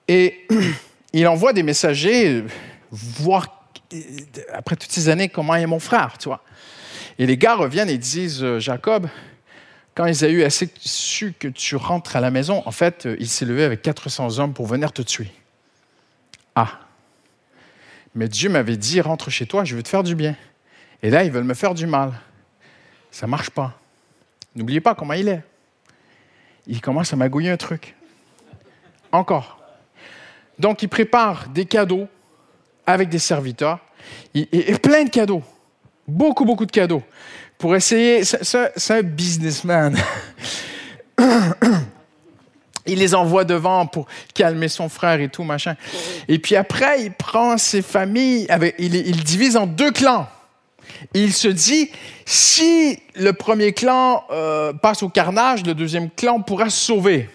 Et 0.09 0.47
il 1.13 1.27
envoie 1.29 1.53
des 1.53 1.63
messagers 1.63 2.45
voir 2.91 3.54
après 4.53 4.77
toutes 4.77 4.93
ces 4.93 5.09
années, 5.09 5.29
comment 5.29 5.55
est 5.55 5.67
mon 5.67 5.79
frère, 5.79 6.19
tu 6.19 6.29
vois. 6.29 6.43
Et 7.19 7.27
les 7.27 7.37
gars 7.37 7.55
reviennent 7.55 7.89
et 7.89 7.99
disent, 7.99 8.43
euh, 8.43 8.59
Jacob, 8.59 9.09
quand 9.95 10.07
ils 10.07 10.25
ont 10.25 10.29
eu 10.29 10.43
assez 10.43 10.69
su 10.81 11.35
que 11.39 11.49
tu 11.49 11.77
rentres 11.77 12.17
à 12.17 12.21
la 12.21 12.31
maison, 12.31 12.63
en 12.67 12.71
fait, 12.73 13.07
euh, 13.07 13.17
il 13.21 13.29
s'est 13.29 13.45
levé 13.45 13.65
avec 13.65 13.83
400 13.83 14.39
hommes 14.39 14.53
pour 14.53 14.67
venir 14.67 14.93
te 14.93 15.03
tuer. 15.03 15.31
Ah. 16.57 16.81
Mais 18.15 18.29
Dieu 18.29 18.49
m'avait 18.49 18.77
dit, 18.77 19.01
rentre 19.01 19.31
chez 19.31 19.47
toi, 19.47 19.65
je 19.65 19.77
veux 19.77 19.83
te 19.83 19.89
faire 19.89 20.03
du 20.03 20.15
bien. 20.15 20.37
Et 21.03 21.11
là, 21.11 21.25
ils 21.25 21.31
veulent 21.31 21.45
me 21.45 21.55
faire 21.55 21.75
du 21.75 21.87
mal. 21.87 22.13
Ça 23.11 23.27
marche 23.27 23.51
pas. 23.51 23.79
N'oubliez 24.57 24.81
pas 24.81 24.95
comment 24.95 25.13
il 25.13 25.29
est. 25.29 25.43
Il 26.67 26.81
commence 26.81 27.13
à 27.13 27.17
magouiller 27.17 27.51
un 27.51 27.57
truc. 27.57 27.95
Encore. 29.13 29.61
Donc, 30.59 30.83
il 30.83 30.89
prépare 30.89 31.49
des 31.49 31.67
cadeaux 31.67 32.09
avec 32.87 33.09
des 33.09 33.19
serviteurs 33.19 33.79
et, 34.35 34.75
plein 34.79 35.05
de 35.05 35.11
cadeaux. 35.11 35.43
Beaucoup, 36.07 36.45
beaucoup 36.45 36.67
de 36.67 36.73
cadeaux. 36.73 37.03
Pour 37.59 37.75
essayer. 37.77 38.25
C'est 38.25 38.91
un 38.91 39.03
businessman. 39.03 39.97
il 42.87 42.99
les 42.99 43.15
envoie 43.15 43.45
devant 43.45 43.87
pour 43.87 44.07
calmer 44.35 44.69
son 44.69 44.89
frère 44.89 45.21
et 45.21 45.29
tout, 45.29 45.45
machin. 45.45 45.77
Et 46.29 46.39
puis 46.39 46.57
après, 46.57 47.03
il 47.05 47.13
prend 47.13 47.57
ses 47.57 47.83
familles, 47.83 48.47
avec, 48.49 48.75
il, 48.79 48.95
il 48.95 49.25
divise 49.25 49.57
en 49.57 49.67
deux 49.67 49.93
clans. 49.93 50.29
il 51.15 51.33
se 51.33 51.49
dit, 51.49 51.91
si 52.27 52.99
le 53.15 53.33
premier 53.33 53.73
clan 53.73 54.25
euh, 54.31 54.73
passe 54.73 55.03
au 55.03 55.09
carnage, 55.09 55.65
le 55.65 55.75
deuxième 55.75 56.11
clan 56.11 56.41
pourra 56.41 56.69
se 56.69 56.85
sauver. 56.85 57.31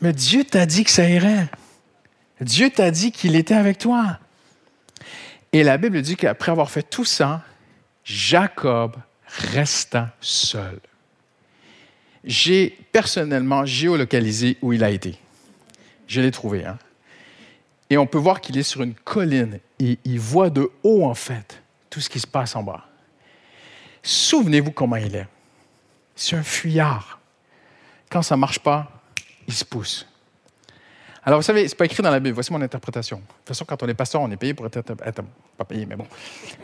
Mais 0.00 0.12
Dieu 0.12 0.44
t'a 0.44 0.66
dit 0.66 0.84
que 0.84 0.90
ça 0.90 1.08
irait. 1.08 1.48
Dieu 2.40 2.70
t'a 2.70 2.90
dit 2.90 3.10
qu'il 3.12 3.34
était 3.34 3.54
avec 3.54 3.78
toi. 3.78 4.18
Et 5.52 5.62
la 5.62 5.76
Bible 5.78 6.00
dit 6.02 6.16
qu'après 6.16 6.52
avoir 6.52 6.70
fait 6.70 6.82
tout 6.82 7.04
ça, 7.04 7.42
Jacob 8.04 8.96
resta 9.26 10.14
seul. 10.20 10.80
J'ai 12.24 12.78
personnellement 12.92 13.64
géolocalisé 13.64 14.58
où 14.62 14.72
il 14.72 14.84
a 14.84 14.90
été. 14.90 15.18
Je 16.06 16.20
l'ai 16.20 16.30
trouvé. 16.30 16.64
Hein? 16.64 16.78
Et 17.90 17.96
on 17.96 18.06
peut 18.06 18.18
voir 18.18 18.40
qu'il 18.40 18.58
est 18.58 18.62
sur 18.62 18.82
une 18.82 18.94
colline 18.94 19.60
et 19.78 19.98
il 20.04 20.20
voit 20.20 20.50
de 20.50 20.70
haut, 20.82 21.04
en 21.04 21.14
fait, 21.14 21.62
tout 21.90 22.00
ce 22.00 22.10
qui 22.10 22.20
se 22.20 22.26
passe 22.26 22.54
en 22.54 22.62
bas. 22.62 22.86
Souvenez-vous 24.02 24.72
comment 24.72 24.96
il 24.96 25.14
est. 25.14 25.28
C'est 26.14 26.36
un 26.36 26.42
fuyard. 26.42 27.18
Quand 28.10 28.22
ça 28.22 28.36
ne 28.36 28.40
marche 28.40 28.58
pas, 28.58 28.97
il 29.48 29.54
se 29.54 29.64
pousse. 29.64 30.06
Alors, 31.24 31.40
vous 31.40 31.44
savez, 31.44 31.66
ce 31.66 31.74
n'est 31.74 31.76
pas 31.76 31.86
écrit 31.86 32.02
dans 32.02 32.10
la 32.10 32.20
Bible. 32.20 32.34
Voici 32.34 32.52
mon 32.52 32.62
interprétation. 32.62 33.16
De 33.16 33.22
toute 33.22 33.48
façon, 33.48 33.64
quand 33.64 33.82
on 33.82 33.88
est 33.88 33.94
pasteur, 33.94 34.20
on 34.20 34.30
est 34.30 34.36
payé 34.36 34.54
pour 34.54 34.66
être, 34.66 34.82
pas 35.56 35.64
payé, 35.64 35.84
mais 35.84 35.96
bon. 35.96 36.06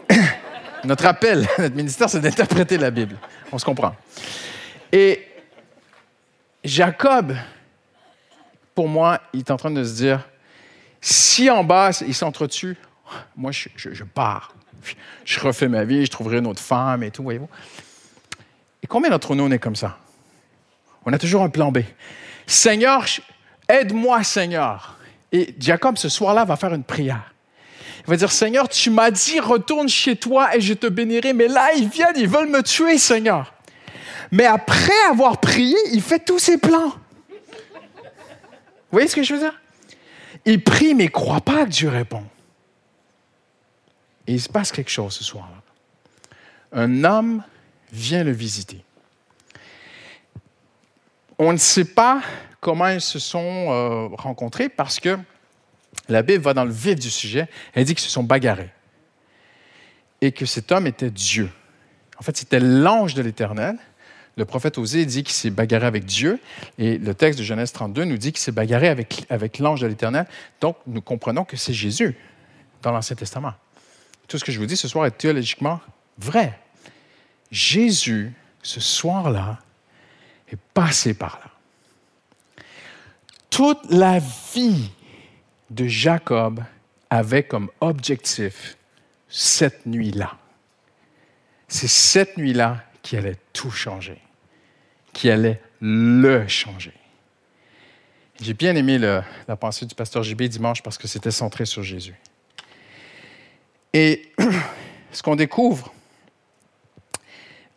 notre 0.85 1.07
appel, 1.07 1.49
notre 1.59 1.75
ministère, 1.75 2.09
c'est 2.09 2.21
d'interpréter 2.21 2.79
la 2.79 2.91
Bible. 2.91 3.17
On 3.51 3.59
se 3.59 3.65
comprend. 3.65 3.97
Et 4.93 5.27
Jacob, 6.63 7.35
pour 8.75 8.89
moi, 8.89 9.21
il 9.33 9.41
est 9.41 9.51
en 9.51 9.57
train 9.57 9.71
de 9.71 9.83
se 9.83 9.97
dire, 9.97 10.27
si 11.01 11.51
en 11.51 11.65
bas, 11.65 11.91
il 12.07 12.15
s'entretue, 12.15 12.77
moi, 13.37 13.51
je, 13.53 14.05
pars. 14.05 14.55
Je 15.25 15.41
refais 15.41 15.69
ma 15.69 15.85
vie, 15.85 16.05
je 16.07 16.11
trouverai 16.11 16.39
une 16.39 16.47
autre 16.47 16.63
femme 16.63 17.03
et 17.03 17.11
tout, 17.11 17.23
voyez-vous. 17.23 17.49
Et 18.83 18.87
combien 18.87 19.11
d'entre 19.11 19.35
nous, 19.35 19.45
on 19.45 19.51
est 19.51 19.59
comme 19.59 19.77
ça? 19.77 19.99
On 21.05 21.13
a 21.13 21.19
toujours 21.19 21.43
un 21.43 21.51
plan 21.51 21.71
B. 21.71 21.81
Seigneur, 22.47 23.05
aide-moi, 23.69 24.23
Seigneur. 24.23 24.97
Et 25.33 25.55
Jacob, 25.59 25.99
ce 25.99 26.09
soir-là, 26.09 26.45
va 26.45 26.57
faire 26.57 26.75
une 26.75 26.85
prière. 26.85 27.35
Il 28.07 28.11
va 28.11 28.17
dire, 28.17 28.31
Seigneur, 28.31 28.69
tu 28.69 28.91
m'as 28.91 29.11
dit, 29.11 29.41
retourne 29.41 29.89
chez 29.89 30.17
toi 30.17 30.55
et 30.55 30.61
je 30.61 30.75
te 30.75 30.87
bénirai. 30.87 31.33
Mais 31.33 31.49
là, 31.49 31.73
ils 31.75 31.89
viennent, 31.89 32.17
ils 32.17 32.29
veulent 32.29 32.51
me 32.51 32.63
tuer, 32.63 32.99
Seigneur. 32.99 33.55
Mais 34.31 34.45
après 34.45 34.93
avoir 35.11 35.41
prié, 35.41 35.77
il 35.93 36.03
fait 36.03 36.19
tous 36.19 36.39
ses 36.39 36.59
plans. 36.59 36.91
Vous 36.91 38.93
voyez 38.93 39.09
ce 39.09 39.17
que 39.17 39.23
je 39.23 39.35
veux 39.35 39.41
dire? 39.41 39.59
Il 40.45 40.63
prie, 40.63 40.95
mais 40.95 41.05
il 41.05 41.09
ne 41.09 41.13
croit 41.13 41.41
pas 41.41 41.65
que 41.65 41.71
Dieu 41.71 41.89
répond. 41.89 42.25
Et 44.27 44.35
il 44.35 44.41
se 44.41 44.49
passe 44.49 44.71
quelque 44.71 44.91
chose 44.91 45.15
ce 45.15 45.25
soir-là. 45.25 45.63
Un 46.73 47.05
homme 47.05 47.43
vient 47.93 48.25
le 48.25 48.33
visiter 48.33 48.85
on 51.39 51.53
ne 51.53 51.59
sait 51.59 51.85
pas 51.85 52.23
comment 52.61 52.89
ils 52.89 53.01
se 53.01 53.19
sont 53.19 53.67
euh, 53.71 54.09
rencontrés 54.17 54.69
parce 54.69 55.01
que 55.01 55.19
la 56.09 56.23
Bible 56.23 56.43
va 56.43 56.55
dans 56.55 56.65
le 56.65 56.73
vif 56.73 56.99
du 56.99 57.11
sujet. 57.11 57.49
Elle 57.73 57.85
dit 57.85 57.95
qu'ils 57.95 58.05
se 58.05 58.11
sont 58.11 58.23
bagarrés 58.23 58.71
et 60.21 60.33
que 60.33 60.47
cet 60.47 60.73
homme 60.73 60.87
était 60.87 61.11
Dieu. 61.11 61.51
En 62.19 62.23
fait, 62.23 62.37
c'était 62.37 62.61
l'ange 62.61 63.15
de 63.15 63.23
l'Éternel. 63.23 63.77
Le 64.37 64.45
prophète 64.45 64.79
Osée 64.79 65.05
dit 65.07 65.23
qu'il 65.23 65.35
s'est 65.35 65.51
bagarré 65.51 65.87
avec 65.87 66.05
Dieu 66.05 66.41
et 66.79 66.99
le 66.99 67.15
texte 67.15 67.39
de 67.39 67.45
Genèse 67.45 67.73
32 67.73 68.05
nous 68.05 68.17
dit 68.17 68.33
qu'il 68.33 68.41
s'est 68.41 68.53
bagarré 68.53 68.89
avec, 68.89 69.27
avec 69.31 69.59
l'ange 69.59 69.81
de 69.81 69.87
l'Éternel. 69.87 70.27
Donc, 70.61 70.77
nous 70.87 71.01
comprenons 71.03 71.45
que 71.45 71.57
c'est 71.57 71.75
Jésus 71.75 72.17
dans 72.83 72.91
l'Ancien 72.91 73.17
Testament. 73.17 73.53
Tout 74.27 74.39
ce 74.39 74.45
que 74.45 74.51
je 74.51 74.59
vous 74.59 74.67
dis 74.67 74.77
ce 74.77 74.89
soir 74.89 75.07
est 75.07 75.13
théologiquement 75.13 75.81
vrai. 76.19 76.59
Jésus, 77.51 78.33
ce 78.63 78.81
soir-là, 78.81 79.59
est 80.55 80.59
passé 80.73 81.15
par 81.15 81.41
là. 81.43 81.51
Toute 83.51 83.91
la 83.91 84.19
vie 84.55 84.91
de 85.71 85.87
Jacob 85.87 86.63
avait 87.11 87.45
comme 87.45 87.71
objectif 87.81 88.77
cette 89.29 89.87
nuit-là. 89.87 90.37
C'est 91.69 91.89
cette 91.89 92.37
nuit-là 92.37 92.85
qui 93.03 93.17
allait 93.17 93.37
tout 93.53 93.71
changer, 93.71 94.19
qui 95.13 95.31
allait 95.31 95.61
le 95.81 96.49
changer. 96.49 96.95
J'ai 98.41 98.55
bien 98.55 98.75
aimé 98.75 98.99
la 98.99 99.57
pensée 99.57 99.87
du 99.87 99.95
pasteur 99.95 100.23
JB 100.23 100.43
dimanche 100.43 100.83
parce 100.83 100.99
que 100.99 101.07
c'était 101.07 101.31
centré 101.31 101.67
sur 101.67 101.83
Jésus. 101.83 102.15
Et 103.93 104.33
ce 105.13 105.23
qu'on 105.23 105.37
découvre, 105.37 105.93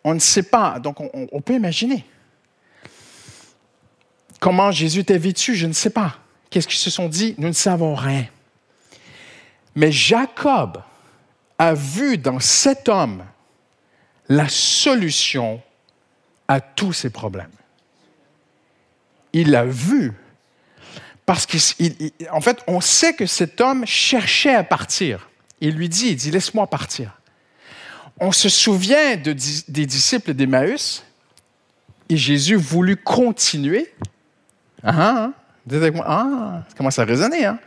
On 0.04 0.14
ne 0.14 0.20
sait 0.20 0.44
pas, 0.44 0.80
donc 0.80 1.02
on, 1.02 1.28
on 1.32 1.42
peut 1.42 1.54
imaginer. 1.54 2.06
Comment 4.40 4.72
Jésus 4.72 5.00
était 5.00 5.18
vêtu, 5.18 5.56
je 5.56 5.66
ne 5.66 5.74
sais 5.74 5.90
pas. 5.90 6.18
Qu'est-ce 6.50 6.68
qu'ils 6.68 6.78
se 6.78 6.90
sont 6.90 7.10
dit? 7.10 7.36
Nous 7.38 7.48
ne 7.48 7.54
savons 7.54 7.96
rien. 7.96 8.28
Mais 9.76 9.92
Jacob 9.92 10.82
a 11.58 11.74
vu 11.74 12.18
dans 12.18 12.40
cet 12.40 12.90
homme 12.90 13.24
la 14.30 14.50
solution 14.50 15.62
à 16.48 16.62
tous 16.62 16.94
ses 16.94 17.10
problèmes. 17.10 17.52
Il 19.34 19.52
l'a 19.52 19.66
vu. 19.66 20.14
Parce 21.26 21.46
qu'en 21.46 22.42
fait, 22.42 22.64
on 22.68 22.80
sait 22.80 23.14
que 23.14 23.26
cet 23.26 23.60
homme 23.60 23.86
cherchait 23.86 24.56
à 24.56 24.64
partir. 24.64 25.30
Il 25.60 25.76
lui 25.76 25.90
dit, 25.90 26.10
il 26.10 26.16
dit, 26.16 26.32
laisse-moi 26.32 26.68
partir. 26.68 27.20
On 28.20 28.32
se 28.32 28.50
souvient 28.50 29.18
de, 29.18 29.36
des 29.68 29.86
disciples 29.86 30.34
d'Emmaüs 30.34 31.04
et 32.10 32.18
Jésus 32.18 32.56
voulut 32.56 32.98
continuer. 32.98 33.94
Ah, 34.84 35.24
hein? 35.24 35.34
Dites 35.66 35.82
avec 35.82 35.96
moi, 35.96 36.06
ah, 36.08 36.64
ça 36.68 36.76
commence 36.76 37.00
à 37.00 37.04
résonner. 37.04 37.46
Hein? 37.46 37.60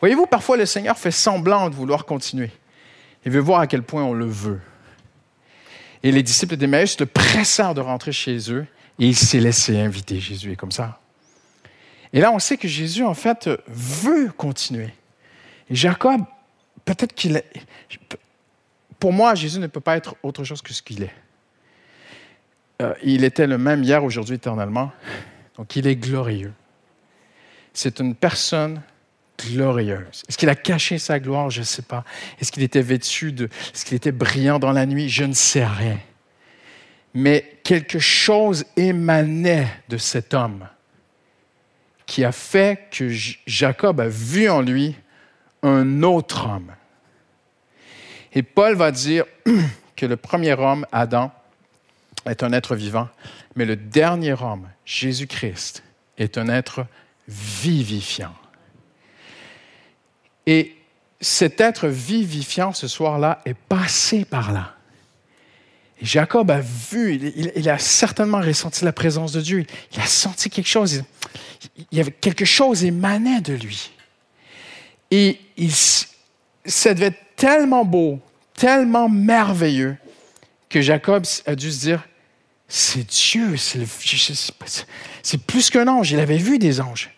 Voyez-vous, 0.00 0.26
parfois 0.26 0.56
le 0.56 0.66
Seigneur 0.66 0.98
fait 0.98 1.10
semblant 1.10 1.68
de 1.70 1.74
vouloir 1.74 2.04
continuer. 2.04 2.50
Il 3.24 3.32
veut 3.32 3.40
voir 3.40 3.60
à 3.60 3.66
quel 3.66 3.82
point 3.82 4.04
on 4.04 4.12
le 4.12 4.26
veut. 4.26 4.60
Et 6.02 6.12
les 6.12 6.22
disciples 6.22 6.56
d'Emmaüs 6.56 7.00
le 7.00 7.06
pressèrent 7.06 7.74
de 7.74 7.80
rentrer 7.80 8.12
chez 8.12 8.52
eux 8.52 8.66
et 8.98 9.08
il 9.08 9.16
s'est 9.16 9.40
laissé 9.40 9.80
inviter. 9.80 10.20
Jésus 10.20 10.52
est 10.52 10.56
comme 10.56 10.72
ça. 10.72 11.00
Et 12.12 12.20
là, 12.20 12.30
on 12.30 12.38
sait 12.38 12.56
que 12.56 12.68
Jésus, 12.68 13.02
en 13.02 13.14
fait, 13.14 13.50
veut 13.66 14.30
continuer. 14.36 14.90
Et 15.70 15.74
Jacob, 15.74 16.22
peut-être 16.84 17.14
qu'il 17.14 17.36
est. 17.36 17.50
Pour 19.00 19.12
moi, 19.12 19.34
Jésus 19.34 19.58
ne 19.58 19.66
peut 19.66 19.80
pas 19.80 19.96
être 19.96 20.14
autre 20.22 20.44
chose 20.44 20.62
que 20.62 20.72
ce 20.72 20.82
qu'il 20.82 21.02
est. 21.02 21.14
Euh, 22.82 22.94
il 23.02 23.24
était 23.24 23.46
le 23.46 23.58
même 23.58 23.82
hier, 23.82 24.04
aujourd'hui, 24.04 24.36
éternellement. 24.36 24.92
Donc, 25.56 25.76
il 25.76 25.86
est 25.86 25.96
glorieux. 25.96 26.52
C'est 27.72 28.00
une 28.00 28.14
personne 28.14 28.82
glorieuse. 29.38 30.22
Est-ce 30.28 30.38
qu'il 30.38 30.48
a 30.48 30.54
caché 30.54 30.98
sa 30.98 31.18
gloire? 31.18 31.50
Je 31.50 31.60
ne 31.60 31.64
sais 31.64 31.82
pas. 31.82 32.04
Est-ce 32.40 32.52
qu'il 32.52 32.62
était 32.62 32.82
vêtu 32.82 33.32
de... 33.32 33.46
Est-ce 33.46 33.84
qu'il 33.84 33.96
était 33.96 34.12
brillant 34.12 34.58
dans 34.58 34.72
la 34.72 34.86
nuit? 34.86 35.08
Je 35.08 35.24
ne 35.24 35.32
sais 35.32 35.64
rien. 35.64 35.98
Mais 37.14 37.58
quelque 37.62 37.98
chose 37.98 38.64
émanait 38.76 39.68
de 39.88 39.96
cet 39.96 40.34
homme 40.34 40.68
qui 42.06 42.24
a 42.24 42.32
fait 42.32 42.88
que 42.90 43.08
Jacob 43.46 44.00
a 44.00 44.08
vu 44.08 44.48
en 44.48 44.60
lui 44.60 44.94
un 45.62 46.02
autre 46.02 46.48
homme. 46.48 46.72
Et 48.32 48.42
Paul 48.42 48.74
va 48.74 48.90
dire 48.90 49.24
que 49.96 50.06
le 50.06 50.16
premier 50.16 50.52
homme, 50.52 50.86
Adam, 50.92 51.32
est 52.26 52.42
un 52.42 52.52
être 52.52 52.74
vivant, 52.74 53.08
mais 53.56 53.64
le 53.64 53.76
dernier 53.76 54.32
homme, 54.32 54.68
Jésus-Christ, 54.84 55.82
est 56.18 56.38
un 56.38 56.48
être 56.48 56.86
vivifiant. 57.28 58.34
Et 60.46 60.76
cet 61.20 61.60
être 61.60 61.88
vivifiant 61.88 62.72
ce 62.72 62.88
soir-là 62.88 63.40
est 63.44 63.54
passé 63.54 64.24
par 64.24 64.52
là. 64.52 64.74
Et 66.00 66.06
Jacob 66.06 66.50
a 66.50 66.60
vu, 66.60 67.32
il, 67.56 67.70
a 67.70 67.78
certainement 67.78 68.40
ressenti 68.40 68.84
la 68.84 68.92
présence 68.92 69.32
de 69.32 69.40
Dieu. 69.40 69.64
Il 69.92 70.00
a 70.00 70.06
senti 70.06 70.50
quelque 70.50 70.68
chose. 70.68 71.02
Il, 71.76 71.98
y 71.98 72.00
avait 72.00 72.10
quelque 72.10 72.44
chose 72.44 72.84
émanait 72.84 73.40
de 73.40 73.54
lui. 73.54 73.92
Et 75.10 75.40
il, 75.56 75.72
ça 76.66 76.94
devait 76.94 77.06
être 77.06 77.36
tellement 77.36 77.84
beau, 77.84 78.20
tellement 78.54 79.08
merveilleux, 79.08 79.96
que 80.68 80.80
Jacob 80.80 81.24
a 81.46 81.54
dû 81.54 81.70
se 81.70 81.80
dire, 81.80 82.02
c'est 82.68 83.06
Dieu, 83.06 83.56
c'est 83.56 85.46
plus 85.46 85.70
qu'un 85.70 85.86
ange. 85.86 86.12
Il 86.12 86.20
avait 86.20 86.38
vu 86.38 86.58
des 86.58 86.80
anges. 86.80 87.10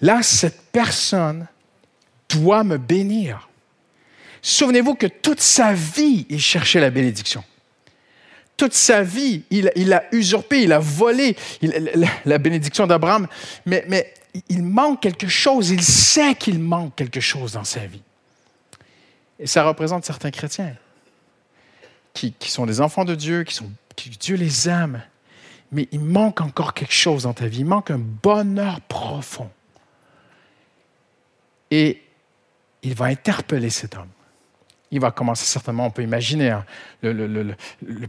Là, 0.00 0.22
cette 0.22 0.60
personne 0.72 1.46
doit 2.28 2.64
me 2.64 2.78
bénir. 2.78 3.48
Souvenez-vous 4.40 4.96
que 4.96 5.06
toute 5.06 5.40
sa 5.40 5.72
vie, 5.72 6.26
il 6.28 6.40
cherchait 6.40 6.80
la 6.80 6.90
bénédiction. 6.90 7.44
Toute 8.56 8.74
sa 8.74 9.02
vie, 9.02 9.44
il, 9.50 9.92
a 9.92 10.04
usurpé, 10.12 10.62
il 10.62 10.72
a 10.72 10.78
volé 10.78 11.36
la, 12.24 12.38
bénédiction 12.38 12.86
d'Abraham, 12.86 13.28
mais, 13.66 13.84
mais 13.88 14.12
il 14.48 14.62
manque 14.62 15.00
quelque 15.00 15.28
chose, 15.28 15.70
il 15.70 15.82
sait 15.82 16.34
qu'il 16.34 16.58
manque 16.58 16.94
quelque 16.96 17.20
chose 17.20 17.52
dans 17.52 17.64
sa 17.64 17.86
vie. 17.86 18.02
Et 19.38 19.46
ça 19.46 19.64
représente 19.64 20.04
certains 20.04 20.30
chrétiens 20.30 20.74
qui, 22.14 22.34
sont 22.40 22.66
des 22.66 22.80
enfants 22.80 23.04
de 23.04 23.14
Dieu, 23.14 23.44
qui 23.44 23.54
sont, 23.54 23.70
Dieu 23.96 24.36
les 24.36 24.68
aime, 24.68 25.02
mais 25.72 25.88
il 25.92 26.00
manque 26.00 26.40
encore 26.40 26.74
quelque 26.74 26.94
chose 26.94 27.24
dans 27.24 27.32
ta 27.32 27.46
vie, 27.46 27.60
il 27.60 27.66
manque 27.66 27.90
un 27.90 27.98
bonheur 27.98 28.80
profond. 28.82 29.50
Et 31.70 32.02
il 32.82 32.94
va 32.94 33.06
interpeller 33.06 33.70
cet 33.70 33.96
homme. 33.96 34.08
Il 34.90 35.00
va 35.00 35.10
commencer 35.10 35.46
certainement, 35.46 35.86
on 35.86 35.90
peut 35.90 36.02
imaginer, 36.02 36.50
hein, 36.50 36.66
le, 37.02 37.54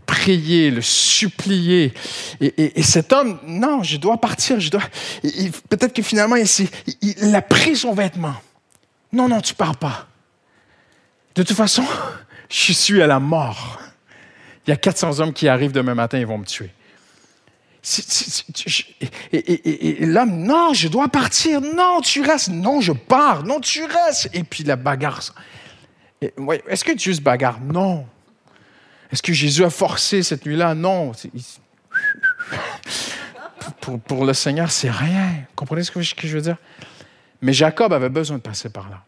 prier, 0.06 0.70
le 0.70 0.82
supplier. 0.82 1.94
Et, 2.42 2.84
cet 2.84 3.14
homme, 3.14 3.40
non, 3.48 3.84
je 3.84 3.96
dois 3.96 4.20
partir, 4.20 4.60
je 4.60 4.70
dois. 4.70 4.84
Peut-être 5.70 5.94
que 5.94 6.02
finalement, 6.02 6.36
il, 6.36 7.36
a 7.36 7.42
pris 7.42 7.78
son 7.78 7.94
vêtement. 7.94 8.36
Non, 9.14 9.30
non, 9.30 9.40
tu 9.40 9.54
pars 9.54 9.78
pas. 9.78 10.08
De 11.36 11.44
toute 11.44 11.56
façon, 11.56 11.86
je 12.50 12.74
suis 12.74 13.02
à 13.02 13.08
la 13.08 13.22
mort. 13.22 13.80
Il 14.66 14.70
y 14.70 14.74
a 14.74 14.78
400 14.78 15.20
hommes 15.20 15.34
qui 15.34 15.48
arrivent 15.48 15.72
demain 15.72 15.96
matin, 15.96 16.18
ils 16.20 16.26
vont 16.26 16.38
me 16.38 16.46
tuer 16.46 16.72
et, 19.34 20.06
l'homme, 20.06 20.38
non, 20.38 20.74
je 20.74 20.88
dois 20.88 21.10
partir. 21.10 21.60
Non, 21.60 22.00
tu 22.02 22.22
restes. 22.22 22.48
Non, 22.50 22.80
je 22.80 22.94
pars. 22.94 23.44
Non, 23.44 23.60
tu 23.60 23.84
restes. 23.84 24.30
Et 24.34 24.44
puis 24.44 24.64
la 24.64 24.78
bagarre. 24.78 25.20
Est-ce 26.22 26.86
que 26.86 26.94
Dieu 26.94 27.14
se 27.14 27.22
bagarre? 27.22 27.60
Non. 27.60 28.08
Est-ce 29.12 29.22
que 29.22 29.34
Jésus 29.34 29.66
a 29.66 29.70
forcé 29.70 30.24
cette 30.24 30.46
nuit-là? 30.46 30.74
Non. 30.76 31.12
Pour, 33.80 33.98
pour, 34.00 34.26
le 34.26 34.34
Seigneur, 34.34 34.70
c'est 34.72 34.90
rien. 34.90 35.46
Comprenez 35.56 35.84
ce 35.84 35.92
que 35.92 36.02
je 36.02 36.36
veux 36.36 36.42
dire? 36.42 36.58
Mais 37.42 37.54
Jacob 37.54 37.94
avait 37.94 38.10
besoin 38.10 38.38
de 38.38 38.42
passer 38.42 38.70
par 38.70 38.90
là. 38.90 39.04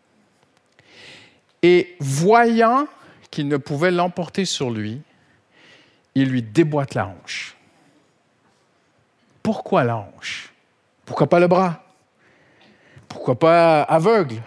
Et 1.61 1.97
voyant 1.99 2.87
qu'il 3.31 3.49
ne 3.49 3.57
pouvait 3.57 3.91
l'emporter 3.91 4.45
sur 4.45 4.69
lui, 4.69 5.01
il 6.15 6.29
lui 6.29 6.41
déboîte 6.41 6.93
la 6.93 7.07
hanche. 7.07 7.55
Pourquoi 9.43 9.83
l'ange 9.83 10.49
Pourquoi 11.05 11.27
pas 11.27 11.39
le 11.39 11.47
bras? 11.47 11.83
Pourquoi 13.07 13.37
pas 13.37 13.83
aveugle? 13.83 14.41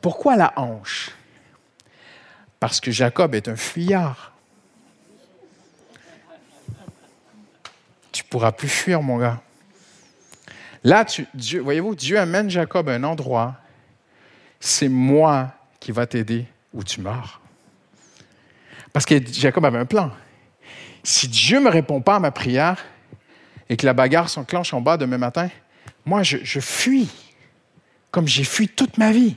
Pourquoi 0.00 0.36
la 0.36 0.52
hanche? 0.56 1.10
Parce 2.60 2.80
que 2.80 2.90
Jacob 2.90 3.34
est 3.34 3.48
un 3.48 3.56
fuyard. 3.56 4.32
Tu 8.12 8.22
pourras 8.22 8.52
plus 8.52 8.68
fuir, 8.68 9.02
mon 9.02 9.18
gars. 9.18 9.40
Là, 10.84 11.04
voyez-vous, 11.62 11.94
Dieu 11.94 12.18
amène 12.18 12.50
Jacob 12.50 12.88
à 12.88 12.92
un 12.92 13.02
endroit. 13.02 13.56
C'est 14.60 14.88
moi 14.88 15.50
qui 15.80 15.92
va 15.92 16.06
t'aider 16.06 16.46
ou 16.72 16.84
tu 16.84 17.00
meurs. 17.00 17.40
Parce 18.92 19.04
que 19.04 19.14
Jacob 19.26 19.64
avait 19.64 19.78
un 19.78 19.86
plan. 19.86 20.12
Si 21.04 21.28
Dieu 21.28 21.58
ne 21.58 21.64
me 21.64 21.70
répond 21.70 22.00
pas 22.00 22.16
à 22.16 22.18
ma 22.18 22.30
prière, 22.30 22.84
et 23.68 23.76
que 23.76 23.86
la 23.86 23.92
bagarre 23.92 24.28
s'enclenche 24.28 24.74
en 24.74 24.80
bas 24.80 24.96
demain 24.96 25.18
matin, 25.18 25.48
moi, 26.06 26.22
je, 26.22 26.60
fuis, 26.60 27.08
comme 28.10 28.28
j'ai 28.28 28.44
fui 28.44 28.68
toute 28.68 28.98
ma 28.98 29.10
vie. 29.10 29.36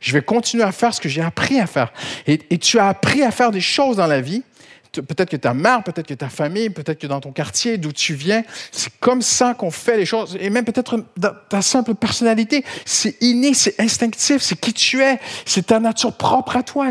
Je 0.00 0.12
vais 0.12 0.22
continuer 0.22 0.64
à 0.64 0.72
faire 0.72 0.94
ce 0.94 1.00
que 1.00 1.08
j'ai 1.08 1.22
appris 1.22 1.60
à 1.60 1.66
faire. 1.66 1.92
Et, 2.26 2.58
tu 2.58 2.78
as 2.78 2.88
appris 2.88 3.22
à 3.22 3.30
faire 3.30 3.50
des 3.50 3.60
choses 3.60 3.96
dans 3.96 4.06
la 4.06 4.20
vie. 4.20 4.42
Peut-être 4.92 5.30
que 5.30 5.36
ta 5.36 5.54
mère, 5.54 5.82
peut-être 5.82 6.06
que 6.06 6.14
ta 6.14 6.28
famille, 6.28 6.70
peut-être 6.70 6.98
que 6.98 7.06
dans 7.06 7.20
ton 7.20 7.32
quartier, 7.32 7.78
d'où 7.78 7.92
tu 7.92 8.14
viens, 8.14 8.42
c'est 8.72 8.92
comme 8.98 9.22
ça 9.22 9.54
qu'on 9.54 9.70
fait 9.70 9.96
les 9.96 10.06
choses. 10.06 10.36
Et 10.40 10.50
même 10.50 10.64
peut-être 10.64 11.04
ta 11.48 11.62
simple 11.62 11.94
personnalité, 11.94 12.64
c'est 12.84 13.16
inné, 13.20 13.54
c'est 13.54 13.78
instinctif, 13.80 14.42
c'est 14.42 14.58
qui 14.58 14.72
tu 14.72 15.02
es, 15.02 15.18
c'est 15.44 15.66
ta 15.66 15.80
nature 15.80 16.16
propre 16.16 16.56
à 16.56 16.62
toi. 16.62 16.88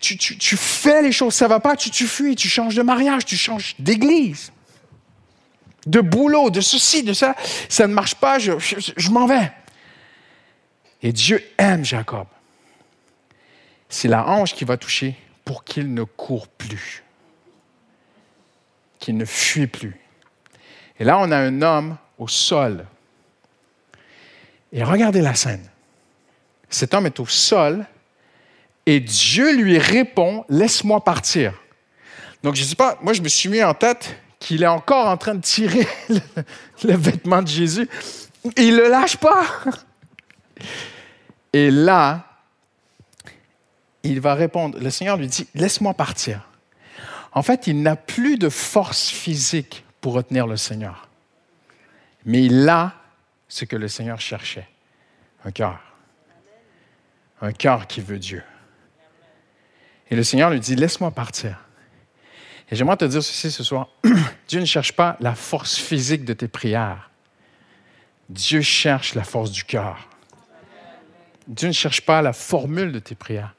Tu, 0.00 0.16
tu, 0.16 0.56
fais 0.56 1.02
les 1.02 1.12
choses, 1.12 1.34
ça 1.34 1.48
va 1.48 1.60
pas, 1.60 1.76
tu, 1.76 1.90
tu 1.90 2.06
fuis, 2.06 2.36
tu 2.36 2.48
changes 2.48 2.74
de 2.74 2.82
mariage, 2.82 3.24
tu 3.24 3.36
changes 3.36 3.74
d'église 3.78 4.52
de 5.88 6.00
boulot, 6.00 6.50
de 6.50 6.60
ceci, 6.60 7.02
de 7.02 7.12
ça. 7.12 7.34
Ça 7.68 7.86
ne 7.86 7.94
marche 7.94 8.14
pas, 8.14 8.38
je, 8.38 9.10
m'en 9.10 9.26
vais. 9.26 9.50
Et 11.02 11.12
Dieu 11.12 11.42
aime 11.56 11.84
Jacob. 11.84 12.26
C'est 13.88 14.08
la 14.08 14.26
hanche 14.28 14.54
qui 14.54 14.64
va 14.64 14.76
toucher 14.76 15.16
pour 15.44 15.64
qu'il 15.64 15.94
ne 15.94 16.02
court 16.02 16.46
plus, 16.46 17.02
qu'il 18.98 19.16
ne 19.16 19.24
fuit 19.24 19.66
plus. 19.66 19.96
Et 20.98 21.04
là, 21.04 21.18
on 21.18 21.30
a 21.30 21.36
un 21.36 21.62
homme 21.62 21.96
au 22.18 22.28
sol. 22.28 22.84
Et 24.72 24.82
regardez 24.82 25.20
la 25.20 25.34
scène. 25.34 25.68
Cet 26.68 26.94
homme 26.94 27.06
est 27.06 27.20
au 27.20 27.26
sol 27.26 27.86
et 28.84 29.00
Dieu 29.00 29.54
lui 29.56 29.78
répond, 29.78 30.44
laisse-moi 30.48 31.02
partir. 31.04 31.54
Donc, 32.42 32.54
je 32.54 32.62
ne 32.62 32.66
sais 32.66 32.74
pas, 32.74 32.98
moi, 33.02 33.12
je 33.12 33.22
me 33.22 33.28
suis 33.28 33.48
mis 33.48 33.62
en 33.62 33.74
tête 33.74 34.16
qu'il 34.38 34.62
est 34.62 34.68
encore 34.68 35.06
en 35.06 35.16
train 35.16 35.34
de 35.34 35.40
tirer 35.40 35.86
le, 36.08 36.20
le 36.84 36.96
vêtement 36.96 37.42
de 37.42 37.48
Jésus. 37.48 37.88
Il 38.56 38.76
ne 38.76 38.82
le 38.82 38.88
lâche 38.88 39.16
pas. 39.16 39.44
Et 41.52 41.70
là, 41.70 42.24
il 44.02 44.20
va 44.20 44.34
répondre, 44.34 44.78
le 44.78 44.90
Seigneur 44.90 45.16
lui 45.16 45.26
dit, 45.26 45.46
laisse-moi 45.54 45.94
partir. 45.94 46.48
En 47.38 47.42
fait, 47.42 47.68
il 47.68 47.82
n'a 47.82 47.94
plus 47.94 48.36
de 48.36 48.48
force 48.48 49.10
physique 49.10 49.84
pour 50.00 50.14
retenir 50.14 50.48
le 50.48 50.56
Seigneur. 50.56 51.06
Mais 52.24 52.42
il 52.42 52.68
a 52.68 52.94
ce 53.46 53.64
que 53.64 53.76
le 53.76 53.86
Seigneur 53.86 54.20
cherchait, 54.20 54.68
un 55.44 55.52
cœur. 55.52 55.78
Un 57.40 57.52
cœur 57.52 57.86
qui 57.86 58.00
veut 58.00 58.18
Dieu. 58.18 58.42
Et 60.10 60.16
le 60.16 60.24
Seigneur 60.24 60.50
lui 60.50 60.58
dit, 60.58 60.74
laisse-moi 60.74 61.12
partir. 61.12 61.64
Et 62.72 62.74
j'aimerais 62.74 62.96
te 62.96 63.04
dire 63.04 63.22
ceci 63.22 63.52
ce 63.52 63.62
soir, 63.62 63.86
Dieu 64.48 64.58
ne 64.58 64.66
cherche 64.66 64.90
pas 64.94 65.16
la 65.20 65.36
force 65.36 65.76
physique 65.76 66.24
de 66.24 66.32
tes 66.32 66.48
prières. 66.48 67.08
Dieu 68.28 68.62
cherche 68.62 69.14
la 69.14 69.22
force 69.22 69.52
du 69.52 69.62
cœur. 69.62 70.08
Dieu 71.46 71.68
ne 71.68 71.72
cherche 71.72 72.00
pas 72.00 72.20
la 72.20 72.32
formule 72.32 72.90
de 72.90 72.98
tes 72.98 73.14
prières. 73.14 73.54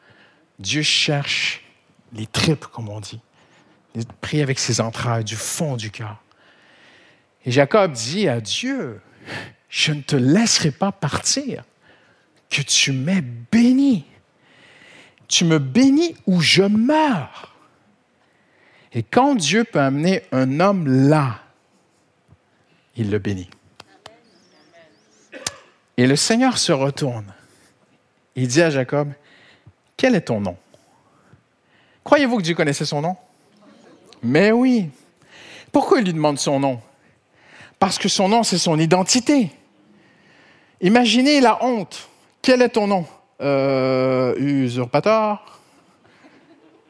Dieu 0.60 0.82
cherche 0.82 1.64
les 2.12 2.28
tripes, 2.28 2.66
comme 2.66 2.90
on 2.90 3.00
dit. 3.00 3.22
Il 3.96 4.06
prie 4.06 4.42
avec 4.42 4.60
ses 4.60 4.82
entrailles, 4.82 5.24
du 5.24 5.36
fond 5.36 5.76
du 5.76 5.92
cœur. 5.92 6.22
Et 7.46 7.52
Jacob 7.52 7.92
dit 7.92 8.28
à 8.28 8.42
Dieu, 8.42 9.02
je 9.70 9.92
ne 9.94 10.02
te 10.02 10.16
laisserai 10.16 10.72
pas 10.72 10.92
partir, 10.92 11.64
que 12.50 12.62
tu 12.62 12.92
m'aies 12.92 13.22
béni. 13.22 14.06
Tu 15.28 15.46
me 15.46 15.60
bénis 15.60 16.16
ou 16.26 16.42
je 16.42 16.64
meurs. 16.64 17.56
Et 18.94 19.04
quand 19.04 19.36
Dieu 19.36 19.64
peut 19.64 19.80
amener 19.80 20.24
un 20.32 20.60
homme 20.60 20.88
là, 20.88 21.42
il 22.96 23.12
le 23.12 23.20
bénit. 23.20 23.50
Et 25.98 26.08
le 26.08 26.16
Seigneur 26.16 26.58
se 26.58 26.72
retourne. 26.72 27.32
Il 28.36 28.48
dit 28.48 28.62
à 28.62 28.70
Jacob, 28.70 29.12
quel 29.98 30.16
est 30.16 30.22
ton 30.22 30.42
nom? 30.42 30.58
Croyez-vous 32.04 32.38
que 32.38 32.42
Dieu 32.42 32.56
connaissait 32.56 32.86
son 32.86 33.02
nom? 33.02 33.18
Mais 34.22 34.52
oui. 34.52 34.90
Pourquoi 35.72 36.00
il 36.00 36.06
lui 36.06 36.14
demande 36.14 36.40
son 36.40 36.60
nom? 36.60 36.82
Parce 37.80 37.98
que 37.98 38.10
son 38.10 38.30
nom, 38.30 38.44
c'est 38.44 38.58
son 38.58 38.78
identité. 38.80 39.52
Imaginez 40.82 41.42
la 41.42 41.64
honte. 41.64 42.10
Quel 42.42 42.62
est 42.62 42.70
ton 42.70 42.88
nom? 42.88 43.06
Euh, 43.42 44.36
usurpateur, 44.38 45.60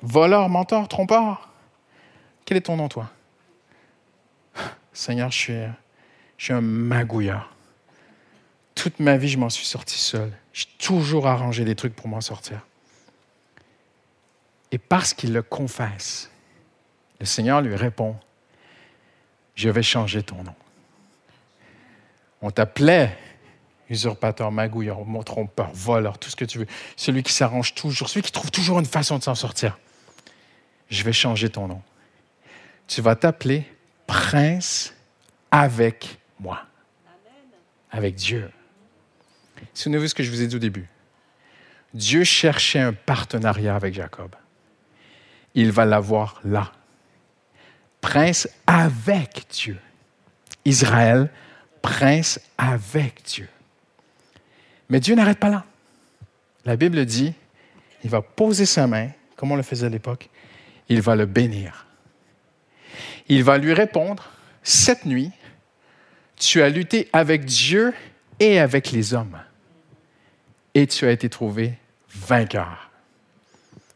voleur, 0.01 0.49
menteur, 0.49 0.87
trompeur? 0.87 1.49
Quel 2.45 2.57
est 2.57 2.61
ton 2.61 2.77
nom, 2.77 2.89
toi? 2.89 3.09
Seigneur, 4.93 5.29
je 5.31 5.37
suis, 5.37 5.53
je 6.37 6.45
suis 6.45 6.53
un 6.53 6.61
magouilleur. 6.61 7.53
Toute 8.73 8.99
ma 8.99 9.17
vie, 9.17 9.27
je 9.27 9.37
m'en 9.37 9.49
suis 9.49 9.65
sorti 9.65 9.99
seul. 9.99 10.31
J'ai 10.53 10.65
toujours 10.77 11.27
arrangé 11.27 11.65
des 11.65 11.75
trucs 11.75 11.95
pour 11.95 12.07
m'en 12.07 12.21
sortir. 12.21 12.65
Et 14.71 14.77
parce 14.77 15.13
qu'il 15.13 15.33
le 15.33 15.41
confesse, 15.41 16.31
le 17.19 17.25
Seigneur 17.25 17.61
lui 17.61 17.75
répond, 17.75 18.15
je 19.55 19.69
vais 19.69 19.83
changer 19.83 20.23
ton 20.23 20.43
nom. 20.43 20.55
On 22.41 22.51
t'appelait 22.51 23.17
usurpateur, 23.89 24.51
magouilleur, 24.51 24.99
trompeur, 25.25 25.71
voleur, 25.73 26.17
tout 26.17 26.29
ce 26.29 26.35
que 26.35 26.45
tu 26.45 26.59
veux. 26.59 26.67
Celui 26.95 27.23
qui 27.23 27.33
s'arrange 27.33 27.73
toujours, 27.73 28.07
celui 28.07 28.21
qui 28.21 28.31
trouve 28.31 28.51
toujours 28.51 28.79
une 28.79 28.85
façon 28.85 29.17
de 29.17 29.23
s'en 29.23 29.35
sortir. 29.35 29.77
Je 30.89 31.03
vais 31.03 31.11
changer 31.11 31.49
ton 31.49 31.67
nom. 31.67 31.81
Tu 32.87 33.01
vas 33.01 33.15
t'appeler 33.15 33.65
prince 34.07 34.93
avec 35.51 36.19
moi. 36.39 36.61
Avec 37.91 38.15
Dieu. 38.15 38.49
Souvenez-vous 39.73 40.07
ce 40.07 40.15
que 40.15 40.23
je 40.23 40.29
vous 40.29 40.41
ai 40.41 40.47
dit 40.47 40.55
au 40.55 40.59
début. 40.59 40.87
Dieu 41.93 42.23
cherchait 42.23 42.79
un 42.79 42.93
partenariat 42.93 43.75
avec 43.75 43.93
Jacob 43.93 44.35
il 45.55 45.71
va 45.71 45.85
l'avoir 45.85 46.39
là. 46.43 46.71
Prince 48.01 48.47
avec 48.67 49.45
Dieu. 49.51 49.77
Israël, 50.65 51.29
prince 51.81 52.39
avec 52.57 53.23
Dieu. 53.23 53.47
Mais 54.89 54.99
Dieu 54.99 55.15
n'arrête 55.15 55.39
pas 55.39 55.49
là. 55.49 55.65
La 56.65 56.75
Bible 56.75 57.05
dit, 57.05 57.33
il 58.03 58.09
va 58.09 58.21
poser 58.21 58.65
sa 58.65 58.87
main, 58.87 59.09
comme 59.35 59.51
on 59.51 59.55
le 59.55 59.63
faisait 59.63 59.87
à 59.87 59.89
l'époque, 59.89 60.29
il 60.89 61.01
va 61.01 61.15
le 61.15 61.25
bénir. 61.25 61.85
Il 63.27 63.43
va 63.43 63.57
lui 63.57 63.73
répondre, 63.73 64.31
cette 64.63 65.05
nuit, 65.05 65.31
tu 66.35 66.61
as 66.61 66.69
lutté 66.69 67.09
avec 67.13 67.45
Dieu 67.45 67.93
et 68.39 68.59
avec 68.59 68.91
les 68.91 69.13
hommes, 69.13 69.39
et 70.73 70.87
tu 70.87 71.05
as 71.05 71.11
été 71.11 71.29
trouvé 71.29 71.73
vainqueur. 72.09 72.89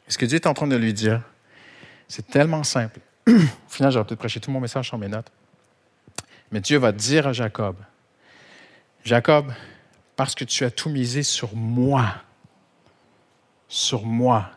Est-ce 0.07 0.17
que 0.17 0.25
Dieu 0.25 0.35
est 0.35 0.47
en 0.47 0.53
train 0.53 0.67
de 0.67 0.75
lui 0.75 0.93
dire, 0.93 1.21
c'est 2.07 2.27
tellement 2.27 2.63
simple. 2.63 2.99
Au 3.27 3.69
final, 3.69 3.91
j'aurais 3.91 4.05
peut-être 4.05 4.19
prêché 4.19 4.39
tout 4.39 4.51
mon 4.51 4.59
message 4.59 4.87
sur 4.87 4.97
mes 4.97 5.07
notes. 5.07 5.31
Mais 6.51 6.61
Dieu 6.61 6.77
va 6.77 6.91
dire 6.91 7.27
à 7.27 7.33
Jacob, 7.33 7.75
Jacob, 9.03 9.51
parce 10.15 10.35
que 10.35 10.43
tu 10.43 10.63
as 10.63 10.71
tout 10.71 10.89
misé 10.89 11.23
sur 11.23 11.55
moi, 11.55 12.15
sur 13.67 14.05
moi, 14.05 14.51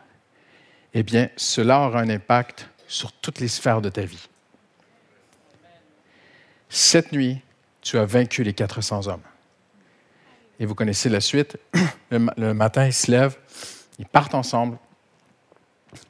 eh 0.93 1.03
bien, 1.03 1.29
cela 1.35 1.81
aura 1.81 1.99
un 2.01 2.09
impact 2.09 2.69
sur 2.87 3.11
toutes 3.11 3.39
les 3.39 3.47
sphères 3.47 3.81
de 3.81 3.89
ta 3.89 4.03
vie. 4.03 4.29
Cette 6.69 7.11
nuit, 7.11 7.41
tu 7.81 7.97
as 7.97 8.05
vaincu 8.05 8.43
les 8.43 8.53
400 8.53 9.07
hommes. 9.07 9.21
Et 10.59 10.65
vous 10.65 10.75
connaissez 10.75 11.09
la 11.09 11.21
suite. 11.21 11.57
Le, 12.11 12.53
matin, 12.53 12.85
ils 12.85 12.93
se 12.93 13.11
lèvent, 13.11 13.37
ils 13.99 14.05
partent 14.05 14.35
ensemble. 14.35 14.77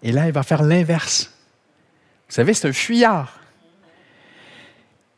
Et 0.04 0.12
là, 0.12 0.28
il 0.28 0.34
va 0.34 0.44
faire 0.44 0.64
l'inverse. 0.64 1.34
Vous 2.28 2.34
savez, 2.34 2.54
c'est 2.54 2.68
un 2.68 2.74
fuyard. 2.74 3.40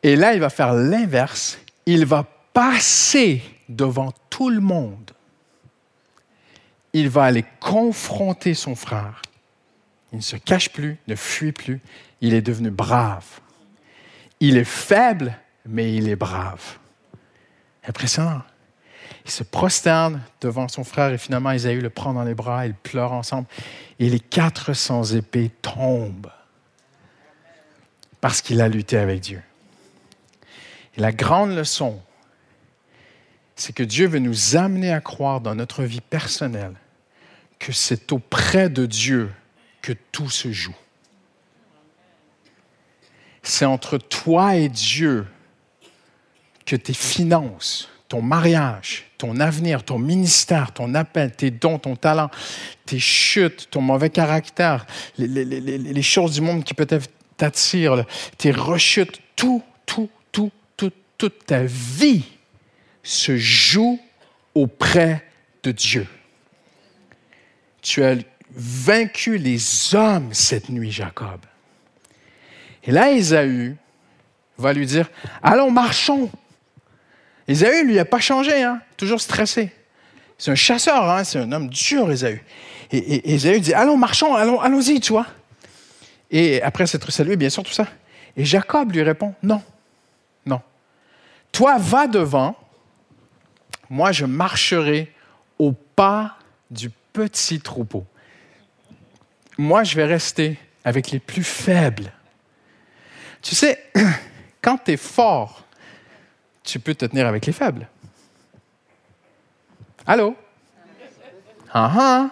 Et 0.03 0.15
là, 0.15 0.33
il 0.33 0.39
va 0.39 0.49
faire 0.49 0.73
l'inverse. 0.73 1.59
Il 1.85 2.05
va 2.05 2.25
passer 2.53 3.41
devant 3.67 4.13
tout 4.29 4.49
le 4.49 4.61
monde. 4.61 5.11
Il 6.93 7.09
va 7.09 7.25
aller 7.25 7.45
confronter 7.59 8.53
son 8.53 8.75
frère. 8.75 9.21
Il 10.11 10.17
ne 10.17 10.23
se 10.23 10.35
cache 10.35 10.69
plus, 10.69 10.97
ne 11.07 11.15
fuit 11.15 11.51
plus. 11.51 11.81
Il 12.21 12.33
est 12.33 12.41
devenu 12.41 12.71
brave. 12.71 13.25
Il 14.39 14.57
est 14.57 14.63
faible, 14.63 15.37
mais 15.65 15.93
il 15.93 16.09
est 16.09 16.15
brave. 16.15 16.77
Impressionnant. 17.87 18.41
Il 19.25 19.31
se 19.31 19.43
prosterne 19.43 20.21
devant 20.41 20.67
son 20.67 20.83
frère 20.83 21.11
et 21.11 21.17
finalement 21.17 21.51
Isaïe 21.51 21.81
le 21.81 21.89
prend 21.89 22.13
dans 22.13 22.23
les 22.23 22.33
bras, 22.33 22.65
ils 22.65 22.73
pleurent 22.73 23.11
ensemble 23.11 23.47
et 23.99 24.09
les 24.09 24.19
400 24.19 25.03
épées 25.15 25.51
tombent 25.61 26.31
parce 28.21 28.41
qu'il 28.41 28.61
a 28.61 28.67
lutté 28.67 28.97
avec 28.97 29.21
Dieu. 29.21 29.41
Et 30.97 31.01
la 31.01 31.11
grande 31.11 31.55
leçon, 31.55 32.01
c'est 33.55 33.73
que 33.73 33.83
Dieu 33.83 34.07
veut 34.07 34.19
nous 34.19 34.55
amener 34.55 34.91
à 34.91 35.01
croire 35.01 35.41
dans 35.41 35.55
notre 35.55 35.83
vie 35.83 36.01
personnelle 36.01 36.75
que 37.59 37.73
c'est 37.73 38.11
auprès 38.11 38.69
de 38.69 38.85
Dieu 38.85 39.29
que 39.81 39.93
tout 40.11 40.29
se 40.29 40.51
joue. 40.51 40.75
C'est 43.43 43.65
entre 43.65 43.97
toi 43.97 44.55
et 44.55 44.69
Dieu 44.69 45.25
que 46.65 46.75
tes 46.75 46.93
finances, 46.93 47.89
ton 48.07 48.21
mariage, 48.21 49.05
ton 49.17 49.39
avenir, 49.39 49.83
ton 49.83 49.99
ministère, 49.99 50.71
ton 50.71 50.93
appel, 50.93 51.31
tes 51.31 51.51
dons, 51.51 51.79
ton 51.79 51.95
talent, 51.95 52.29
tes 52.85 52.99
chutes, 52.99 53.69
ton 53.69 53.81
mauvais 53.81 54.09
caractère, 54.09 54.85
les, 55.17 56.01
choses 56.01 56.33
du 56.33 56.41
monde 56.41 56.63
qui 56.63 56.73
peut-être 56.73 57.09
t'attire, 57.39 58.05
tes 58.37 58.51
rechutes, 58.51 59.21
tout, 59.35 59.63
tout, 59.85 60.09
tout, 60.31 60.51
tout, 60.77 60.91
toute 61.17 61.45
ta 61.45 61.63
vie 61.63 62.25
se 63.01 63.37
joue 63.37 63.99
auprès 64.53 65.25
de 65.63 65.71
Dieu. 65.71 66.05
Tu 67.81 68.03
as 68.03 68.15
vaincu 68.51 69.37
les 69.37 69.95
hommes 69.95 70.33
cette 70.33 70.69
nuit, 70.69 70.91
Jacob. 70.91 71.39
Et 72.83 72.91
là, 72.91 73.11
Ésaü 73.11 73.77
va 74.57 74.73
lui 74.73 74.85
dire, 74.85 75.09
allons, 75.41 75.71
marchons. 75.71 76.29
Ésaü, 77.47 77.85
lui, 77.85 77.95
n'a 77.95 78.05
pas 78.05 78.19
changé, 78.19 78.63
hein? 78.63 78.81
toujours 78.97 79.21
stressé. 79.21 79.71
C'est 80.37 80.51
un 80.51 80.55
chasseur, 80.55 81.09
hein? 81.09 81.23
c'est 81.23 81.39
un 81.39 81.51
homme 81.53 81.69
dur, 81.69 82.11
Ésaü. 82.11 82.43
Et, 82.91 82.97
et 82.97 83.33
Ésaü 83.33 83.61
dit, 83.61 83.73
allons, 83.73 83.95
marchons, 83.95 84.35
allons, 84.35 84.59
allons-y, 84.59 84.99
tu 84.99 85.13
vois. 85.13 85.27
Et 86.31 86.61
après 86.61 86.85
s'être 86.87 87.11
salué, 87.11 87.35
bien 87.35 87.49
sûr, 87.49 87.63
tout 87.63 87.71
ça. 87.71 87.87
Et 88.37 88.45
Jacob 88.45 88.91
lui 88.91 89.01
répond, 89.01 89.33
non, 89.41 89.61
non. 90.45 90.61
Toi, 91.51 91.77
va 91.79 92.07
devant, 92.07 92.55
moi, 93.89 94.11
je 94.11 94.25
marcherai 94.25 95.11
au 95.57 95.71
pas 95.71 96.37
du 96.69 96.91
petit 97.11 97.59
troupeau. 97.59 98.05
Moi, 99.57 99.83
je 99.83 99.95
vais 99.95 100.05
rester 100.05 100.57
avec 100.83 101.11
les 101.11 101.19
plus 101.19 101.43
faibles. 101.43 102.11
Tu 103.41 103.55
sais, 103.55 103.83
quand 104.61 104.77
tu 104.85 104.91
es 104.91 104.97
fort, 104.97 105.65
tu 106.63 106.79
peux 106.79 106.93
te 106.93 107.05
tenir 107.05 107.27
avec 107.27 107.45
les 107.45 107.53
faibles. 107.53 107.87
Allô? 110.05 110.35
Ah 111.73 111.91
ah! 111.97 112.29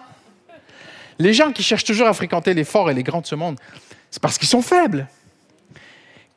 Les 1.18 1.34
gens 1.34 1.52
qui 1.52 1.62
cherchent 1.62 1.84
toujours 1.84 2.06
à 2.06 2.14
fréquenter 2.14 2.54
les 2.54 2.64
forts 2.64 2.90
et 2.90 2.94
les 2.94 3.02
grands 3.02 3.20
de 3.20 3.26
ce 3.26 3.34
monde, 3.34 3.58
c'est 4.10 4.22
parce 4.22 4.38
qu'ils 4.38 4.48
sont 4.48 4.62
faibles. 4.62 5.06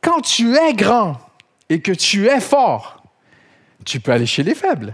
Quand 0.01 0.21
tu 0.21 0.55
es 0.55 0.73
grand 0.73 1.19
et 1.69 1.81
que 1.81 1.91
tu 1.91 2.27
es 2.27 2.39
fort, 2.39 3.03
tu 3.86 3.99
peux 3.99 4.12
aller 4.12 4.25
chez 4.25 4.43
les 4.43 4.55
faibles. 4.55 4.93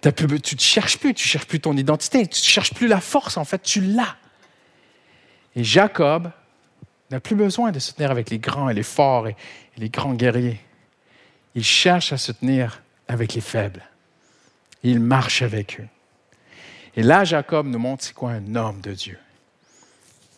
Tu 0.00 0.24
ne 0.24 0.60
cherches 0.60 0.98
plus, 0.98 1.14
tu 1.14 1.24
ne 1.24 1.28
cherches 1.28 1.46
plus 1.46 1.60
ton 1.60 1.76
identité, 1.76 2.26
tu 2.26 2.40
ne 2.40 2.44
cherches 2.44 2.72
plus 2.72 2.86
la 2.86 3.00
force, 3.00 3.36
en 3.36 3.44
fait, 3.44 3.62
tu 3.62 3.80
l'as. 3.80 4.16
Et 5.56 5.64
Jacob 5.64 6.30
n'a 7.10 7.20
plus 7.20 7.34
besoin 7.34 7.72
de 7.72 7.78
se 7.78 7.92
tenir 7.92 8.10
avec 8.10 8.30
les 8.30 8.38
grands 8.38 8.68
et 8.68 8.74
les 8.74 8.82
forts 8.82 9.28
et, 9.28 9.36
les 9.78 9.88
grands 9.88 10.14
guerriers. 10.14 10.60
Il 11.54 11.64
cherche 11.64 12.12
à 12.12 12.18
se 12.18 12.32
tenir 12.32 12.82
avec 13.08 13.34
les 13.34 13.40
faibles. 13.40 13.82
Il 14.82 15.00
marche 15.00 15.42
avec 15.42 15.80
eux. 15.80 15.88
Et 16.94 17.02
là, 17.02 17.24
Jacob 17.24 17.66
nous 17.66 17.78
montre 17.78 18.04
c'est 18.04 18.14
quoi 18.14 18.30
un 18.30 18.54
homme 18.54 18.80
de 18.80 18.92
Dieu. 18.92 19.18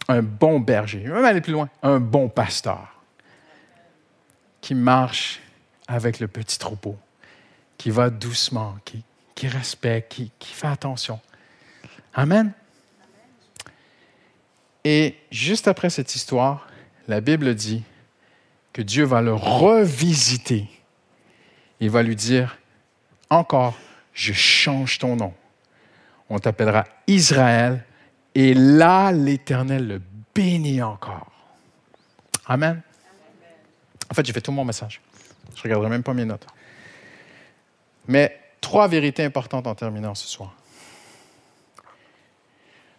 Un 0.08 0.22
bon 0.22 0.60
berger, 0.60 1.00
même 1.00 1.24
aller 1.24 1.40
plus 1.40 1.52
loin, 1.52 1.68
un 1.82 2.00
bon 2.00 2.28
pasteur 2.28 2.98
qui 4.60 4.74
marche 4.74 5.40
avec 5.86 6.20
le 6.20 6.28
petit 6.28 6.58
troupeau, 6.58 6.96
qui 7.76 7.90
va 7.90 8.10
doucement, 8.10 8.76
qui, 8.84 9.48
respecte, 9.48 10.12
qui, 10.12 10.32
qui 10.38 10.52
fait 10.52 10.66
attention. 10.66 11.20
Amen. 12.14 12.52
Et 14.84 15.16
juste 15.30 15.68
après 15.68 15.90
cette 15.90 16.14
histoire, 16.14 16.66
la 17.06 17.20
Bible 17.20 17.54
dit 17.54 17.82
que 18.72 18.82
Dieu 18.82 19.04
va 19.04 19.22
le 19.22 19.34
revisiter. 19.34 20.68
Il 21.80 21.90
va 21.90 22.02
lui 22.02 22.16
dire, 22.16 22.58
encore, 23.30 23.78
je 24.12 24.32
change 24.32 24.98
ton 24.98 25.16
nom. 25.16 25.34
On 26.28 26.38
t'appellera 26.38 26.84
Israël. 27.06 27.84
Et 28.34 28.54
là, 28.54 29.12
l'Éternel 29.12 29.86
le 29.86 30.02
bénit 30.34 30.82
encore. 30.82 31.30
Amen. 32.46 32.82
En 34.10 34.14
fait, 34.14 34.24
j'ai 34.24 34.32
fait 34.32 34.40
tout 34.40 34.52
mon 34.52 34.64
message. 34.64 35.00
Je 35.54 35.60
ne 35.60 35.62
regarderai 35.64 35.90
même 35.90 36.02
pas 36.02 36.14
mes 36.14 36.24
notes. 36.24 36.46
Mais 38.06 38.38
trois 38.60 38.88
vérités 38.88 39.24
importantes 39.24 39.66
en 39.66 39.74
terminant 39.74 40.14
ce 40.14 40.26
soir. 40.26 40.54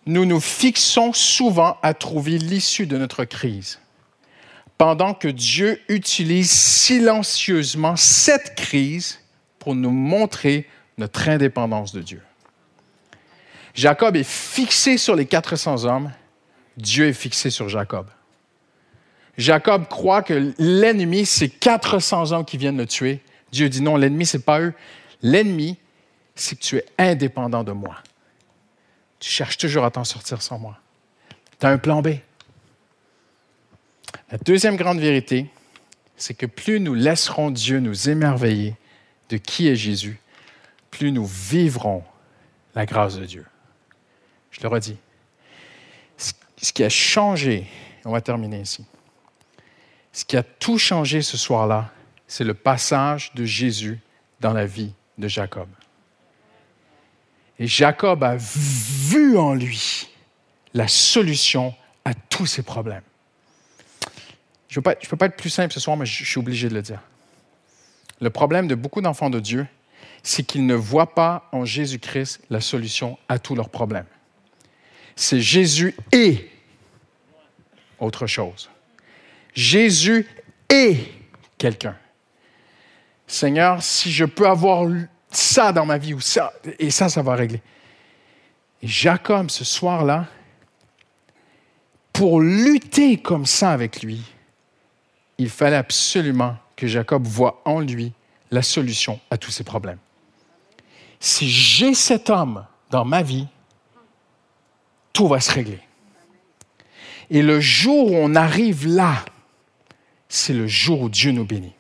Nous 0.06 0.26
nous 0.26 0.40
fixons 0.40 1.14
souvent 1.14 1.78
à 1.82 1.94
trouver 1.94 2.38
l'issue 2.38 2.88
de 2.88 2.98
notre 2.98 3.26
crise, 3.26 3.80
pendant 4.78 5.14
que 5.14 5.28
Dieu 5.28 5.82
utilise 5.90 6.52
silencieusement 6.52 7.96
cette 7.96 8.56
crise 8.56 9.20
pour 9.60 9.76
nous 9.76 9.92
montrer 9.92 10.68
notre 10.98 11.30
indépendance 11.30 11.92
de 11.94 12.02
Dieu. 12.02 12.22
Jacob 13.80 14.18
est 14.18 14.28
fixé 14.28 14.98
sur 14.98 15.16
les 15.16 15.26
400 15.26 15.86
hommes, 15.86 16.12
Dieu 16.76 17.08
est 17.08 17.14
fixé 17.14 17.50
sur 17.50 17.70
Jacob. 17.70 18.08
Jacob 19.38 19.88
croit 19.88 20.22
que 20.22 20.54
l'ennemi, 20.58 21.26
c'est 21.26 21.48
400 21.48 22.34
hommes 22.34 22.44
qui 22.44 22.58
viennent 22.58 22.76
le 22.76 22.86
tuer. 22.86 23.22
Dieu 23.54 23.70
dit 23.70 23.82
non, 23.82 23.96
l'ennemi, 23.96 24.26
ce 24.26 24.36
n'est 24.36 24.44
pas 24.44 24.60
eux. 24.60 24.74
L'ennemi, 25.22 25.78
c'est 26.36 26.58
que 26.58 26.62
tu 26.62 26.76
es 26.76 26.86
indépendant 26.98 27.64
de 27.64 27.72
moi. 27.72 27.96
Tu 29.18 29.30
cherches 29.30 29.58
toujours 29.58 29.86
à 29.86 29.92
t'en 29.92 30.04
sortir 30.04 30.42
sans 30.42 30.60
moi. 30.60 30.78
Tu 31.58 31.66
as 31.66 31.70
un 31.70 31.78
plan 31.78 32.02
B. 32.02 32.16
La 34.30 34.40
deuxième 34.40 34.76
grande 34.76 35.00
vérité, 35.00 35.50
c'est 36.18 36.34
que 36.34 36.46
plus 36.46 36.82
nous 36.82 36.96
laisserons 36.96 37.50
Dieu 37.50 37.80
nous 37.80 38.10
émerveiller 38.10 38.76
de 39.30 39.38
qui 39.38 39.70
est 39.70 39.78
Jésus, 39.78 40.20
plus 40.92 41.14
nous 41.14 41.26
vivrons 41.26 42.04
la 42.76 42.86
grâce 42.86 43.16
de 43.18 43.24
Dieu. 43.24 43.46
Je 44.52 44.62
le 44.62 44.68
redis. 44.68 44.98
Ce 46.18 46.74
qui 46.74 46.84
a 46.84 46.90
changé, 46.90 47.68
on 48.04 48.12
va 48.12 48.22
terminer 48.22 48.60
ici. 48.60 48.86
Ce 50.12 50.26
qui 50.26 50.36
a 50.36 50.44
tout 50.44 50.78
changé 50.78 51.22
ce 51.22 51.38
soir-là, 51.38 51.92
c'est 52.28 52.44
le 52.44 52.54
passage 52.54 53.34
de 53.34 53.46
Jésus 53.46 54.00
dans 54.42 54.54
la 54.54 54.66
vie 54.66 54.94
de 55.18 55.28
Jacob. 55.28 55.68
Et 57.60 57.68
Jacob 57.68 58.24
a 58.24 58.36
vu 58.38 59.38
en 59.38 59.54
lui 59.54 60.10
la 60.74 60.88
solution 60.88 61.74
à 62.06 62.14
tous 62.14 62.46
ses 62.46 62.64
problèmes. 62.64 63.04
Je 64.68 64.80
ne 64.80 64.84
peux, 64.84 65.18
pas 65.18 65.26
être 65.26 65.36
plus 65.36 65.50
simple 65.50 65.74
ce 65.74 65.80
soir, 65.80 65.98
mais 65.98 66.06
je 66.06 66.24
suis 66.24 66.40
obligé 66.40 66.70
de 66.70 66.76
le 66.76 66.82
dire. 66.82 67.02
Le 68.22 68.30
problème 68.30 68.68
de 68.68 68.76
beaucoup 68.76 69.02
d'enfants 69.02 69.30
de 69.30 69.40
Dieu, 69.40 69.66
c'est 70.22 70.44
qu'ils 70.44 70.66
ne 70.66 70.76
voient 70.76 71.16
pas 71.16 71.50
en 71.52 71.66
Jésus-Christ 71.66 72.42
la 72.50 72.62
solution 72.62 73.18
à 73.28 73.40
tous 73.40 73.56
leurs 73.56 73.70
problèmes. 73.70 74.06
C'est 75.22 75.42
Jésus 75.42 75.94
et 76.14 76.50
autre 78.00 78.26
chose. 78.26 78.70
Jésus 79.54 80.26
est 80.70 81.12
quelqu'un. 81.58 81.98
Seigneur, 83.28 83.84
si 83.84 84.14
je 84.14 84.24
peux 84.24 84.48
avoir 84.48 84.90
ça 85.30 85.74
dans 85.74 85.86
ma 85.86 85.98
vie 85.98 86.14
ou 86.14 86.22
ça, 86.22 86.54
et 86.80 86.90
ça, 86.90 87.10
ça 87.10 87.22
va 87.22 87.36
régler. 87.36 87.62
Et 88.82 88.88
Jacob, 88.88 89.50
ce 89.50 89.66
soir-là, 89.66 90.26
pour 92.14 92.40
lutter 92.40 93.18
comme 93.18 93.46
ça 93.46 93.72
avec 93.72 94.02
lui, 94.02 94.22
il 95.38 95.50
fallait 95.50 95.76
absolument 95.76 96.56
que 96.78 96.88
Jacob 96.88 97.28
voie 97.28 97.62
en 97.66 97.82
lui 97.82 98.14
la 98.52 98.62
solution 98.62 99.20
à 99.30 99.38
tous 99.38 99.52
ses 99.52 99.66
problèmes. 99.66 100.00
Si 101.20 101.50
j'ai 101.50 101.94
cet 101.94 102.30
homme 102.30 102.66
dans 102.90 103.04
ma 103.04 103.22
vie, 103.22 103.50
tout 105.20 105.28
va 105.28 105.42
se 105.42 105.52
régler. 105.52 105.82
Et 107.30 107.42
le 107.42 107.60
jour 107.60 108.14
où 108.14 108.16
on 108.16 108.36
arrive 108.36 108.88
là, 108.88 109.26
c'est 110.30 110.54
le 110.54 110.66
jour 110.66 111.02
où 111.02 111.10
Dieu 111.10 111.32
nous 111.32 111.44
bénit 111.44 111.74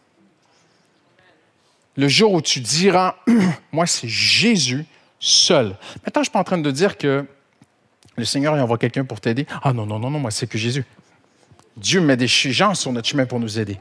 le 1.99 2.07
jour 2.07 2.31
où 2.31 2.41
tu 2.41 2.61
diras, 2.61 3.15
moi, 3.73 3.85
c'est 3.85 4.07
Jésus 4.07 4.85
seul. 5.19 5.75
Maintenant, 6.05 6.13
je 6.15 6.19
ne 6.19 6.23
suis 6.23 6.31
pas 6.31 6.39
en 6.39 6.45
train 6.45 6.57
de 6.57 6.71
dire 6.71 6.97
que 6.97 7.25
le 8.15 8.23
Seigneur 8.23 8.55
y 8.55 8.61
envoie 8.61 8.77
quelqu'un 8.77 9.03
pour 9.03 9.19
t'aider. 9.19 9.45
Ah 9.63 9.73
non, 9.73 9.85
non, 9.85 9.99
non, 9.99 10.09
non, 10.09 10.19
moi, 10.19 10.31
c'est 10.31 10.47
que 10.47 10.57
Jésus. 10.57 10.85
Dieu 11.75 11.99
met 11.99 12.15
des 12.15 12.27
gens 12.27 12.73
sur 12.73 12.93
notre 12.93 13.09
chemin 13.09 13.25
pour 13.25 13.41
nous 13.41 13.59
aider. 13.59 13.79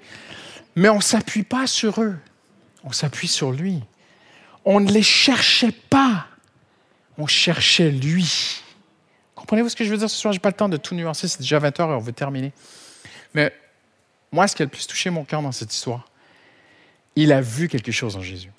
Mais 0.75 0.89
on 0.89 0.97
ne 0.97 1.03
s'appuie 1.03 1.45
pas 1.45 1.69
sur 1.69 2.03
eux. 2.03 2.17
On 2.83 2.91
s'appuie 2.91 3.29
sur 3.29 3.53
lui. 3.53 3.85
On 4.65 4.81
ne 4.81 4.91
les 4.91 5.03
cherchait 5.03 5.75
pas. 5.89 6.27
On 7.19 7.29
cherchait 7.29 7.93
lui. 7.93 8.63
Comprenez-vous 9.49 9.71
ce 9.71 9.77
que 9.77 9.85
je 9.85 9.91
veux 9.91 9.97
dire 9.97 10.11
ce 10.11 10.17
soir? 10.17 10.33
Je 10.35 10.37
n'ai 10.37 10.43
pas 10.43 10.51
le 10.51 10.55
temps 10.57 10.69
de 10.69 10.77
tout 10.77 10.95
nuancer. 10.95 11.27
C'est 11.27 11.41
déjà 11.41 11.59
20 11.59 11.81
heures 11.81 11.91
et 11.93 11.95
on 11.95 12.01
veut 12.01 12.13
terminer. 12.13 12.53
Mais 13.33 13.51
moi, 14.31 14.47
ce 14.47 14.55
qui 14.55 14.61
a 14.61 14.67
le 14.67 14.71
plus 14.71 14.87
touché 14.87 15.09
mon 15.09 15.25
cœur 15.25 15.41
dans 15.41 15.53
cette 15.53 15.73
histoire, 15.73 16.07
il 17.17 17.33
a 17.33 17.41
vu 17.41 17.67
quelque 17.67 17.91
chose 17.91 18.15
en 18.15 18.21
Jésus. 18.21 18.53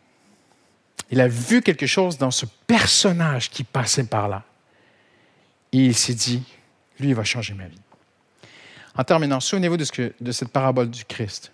Il 1.11 1.21
a 1.21 1.27
vu 1.27 1.61
quelque 1.61 1.85
chose 1.85 2.17
dans 2.17 2.31
ce 2.31 2.47
personnage 2.65 3.51
qui 3.51 3.63
passait 3.63 4.05
par 4.05 4.29
là. 4.29 4.43
Et 5.73 5.77
il 5.77 5.95
s'est 5.95 6.15
dit, 6.15 6.41
lui, 6.99 7.09
il 7.09 7.15
va 7.15 7.23
changer 7.23 7.53
ma 7.53 7.67
vie. 7.67 7.79
En 8.95 9.03
terminant, 9.03 9.39
souvenez-vous 9.39 9.77
de, 9.77 10.13
de 10.19 10.31
cette 10.31 10.49
parabole 10.49 10.89
du 10.89 11.05
Christ. 11.05 11.51